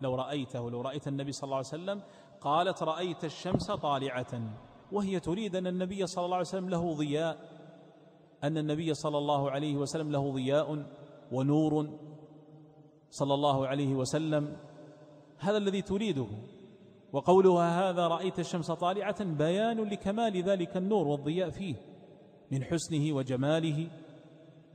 [0.00, 2.02] لو رأيته لو رأيت النبي صلى الله عليه وسلم
[2.40, 4.42] قالت رأيت الشمس طالعة.
[4.92, 7.38] وهي تريد أن النبي صلى الله عليه وسلم له ضياء.
[8.44, 10.86] أن النبي صلى الله عليه وسلم له ضياء
[11.32, 11.98] ونور
[13.10, 14.56] صلى الله عليه وسلم.
[15.38, 16.26] هذا الذي تريده.
[17.12, 21.74] وقولها هذا رأيت الشمس طالعة بيان لكمال ذلك النور والضياء فيه
[22.50, 23.90] من حسنه وجماله.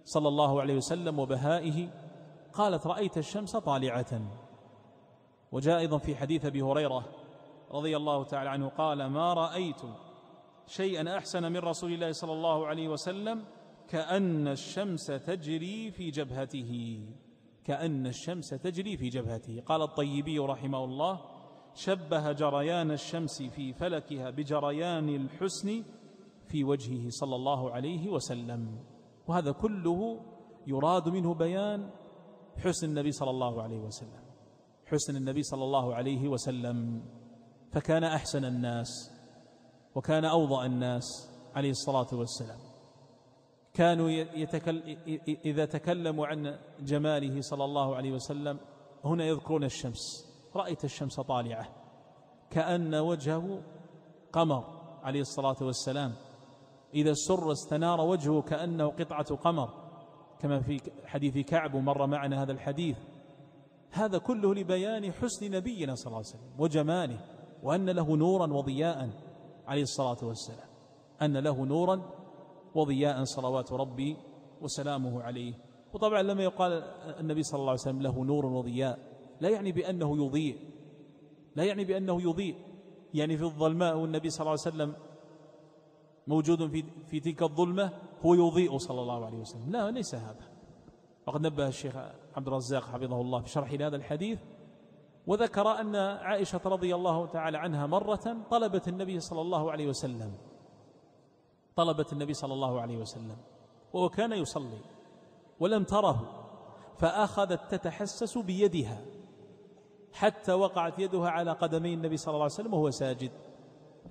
[0.05, 1.89] صلى الله عليه وسلم وبهائه
[2.53, 4.21] قالت رأيت الشمس طالعة.
[5.51, 7.05] وجاء أيضا في حديث أبي هريرة
[7.71, 9.81] رضي الله تعالى عنه قال ما رأيت
[10.67, 13.43] شيئا أحسن من رسول الله صلى الله عليه وسلم
[13.89, 17.01] كأن الشمس تجري في جبهته.
[17.63, 19.61] كأن الشمس تجري في جبهته.
[19.65, 21.21] قال الطيبي رحمه الله
[21.73, 25.83] شبه جريان الشمس في فلكها بجريان الحسن
[26.47, 28.94] في وجهه صلى الله عليه وسلم.
[29.27, 30.21] وهذا كله
[30.67, 31.89] يراد منه بيان
[32.57, 34.23] حسن النبي صلى الله عليه وسلم.
[34.85, 37.03] حسن النبي صلى الله عليه وسلم.
[37.71, 39.11] فكان أحسن الناس
[39.95, 41.05] وكان أوضأ الناس
[41.55, 42.59] عليه الصلاة والسلام.
[43.73, 44.97] كانوا يتكل
[45.27, 48.59] إذا تكلموا عن جماله صلى الله عليه وسلم
[49.05, 50.25] هنا يذكرون الشمس.
[50.55, 51.67] رأيت الشمس طالعة.
[52.49, 53.61] كأن وجهه
[54.33, 54.63] قمر
[55.03, 56.13] عليه الصلاة والسلام.
[56.95, 59.69] إذا سر استنار وجهه كأنه قطعة قمر
[60.39, 62.97] كما في حديث كعب مر معنا هذا الحديث.
[63.91, 67.19] هذا كله لبيان حسن نبينا صلى الله عليه وسلم وجماله
[67.63, 69.09] وأن له نورا وضياء
[69.67, 70.67] عليه الصلاة والسلام.
[71.21, 72.01] أن له نورا
[72.75, 74.17] وضياء صلوات ربي
[74.61, 75.53] وسلامه عليه.
[75.93, 76.71] وطبعا لما يقال
[77.19, 78.99] النبي صلى الله عليه وسلم له نور وضياء
[79.41, 80.57] لا يعني بأنه يضيء
[81.55, 82.55] لا يعني بأنه يضيء.
[83.13, 85.04] يعني في الظلماء والنبي صلى الله عليه وسلم
[86.27, 87.91] موجود في في تلك الظلمة
[88.25, 89.71] هو يضيء صلى الله عليه وسلم.
[89.71, 90.47] لا ليس هذا.
[91.27, 91.95] وقد نبه الشيخ
[92.35, 94.39] عبد الرزاق حفظه الله في شرح هذا الحديث
[95.27, 100.33] وذكر أن عائشة رضي الله تعالى عنها مرة طلبت النبي صلى الله عليه وسلم.
[101.75, 103.37] طلبت النبي صلى الله عليه وسلم
[103.93, 104.79] وهو كان يصلي
[105.59, 106.45] ولم تره
[106.97, 109.05] فأخذت تتحسس بيدها
[110.13, 113.31] حتى وقعت يدها على قدمي النبي صلى الله عليه وسلم وهو ساجد.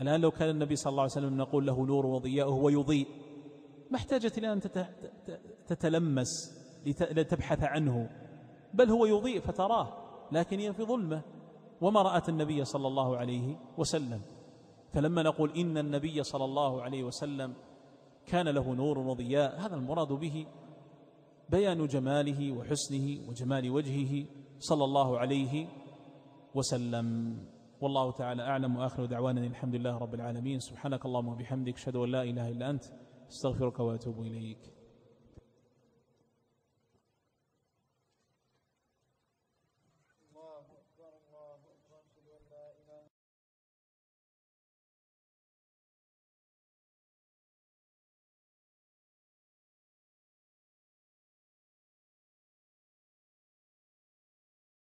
[0.00, 3.06] الآن لو كان النبي صلى الله عليه وسلم نقول له نور وضياء وهو يضيء
[3.90, 4.60] ما احتاجت إلى أن
[5.66, 6.28] تتلمس
[6.86, 8.10] لتبحث عنه.
[8.74, 9.88] بل هو يضيء فتراه
[10.32, 11.22] لكن هي في ظلمة.
[11.80, 14.20] وما رأت النبي صلى الله عليه وسلم.
[14.92, 17.54] فلما نقول إن النبي صلى الله عليه وسلم
[18.26, 20.46] كان له نور وضياء هذا المراد به
[21.48, 24.26] بيان جماله وحسنه وجمال وجهه
[24.58, 25.66] صلى الله عليه
[26.54, 27.38] وسلم.
[27.84, 30.58] والله تعالى أعلم وآخر دعوانا الحمد لله رب العالمين.
[30.60, 32.84] سبحانك اللهم وبحمدك أشهد أن لا إله إلا أنت
[33.30, 34.83] أستغفرك وأتوب إليك.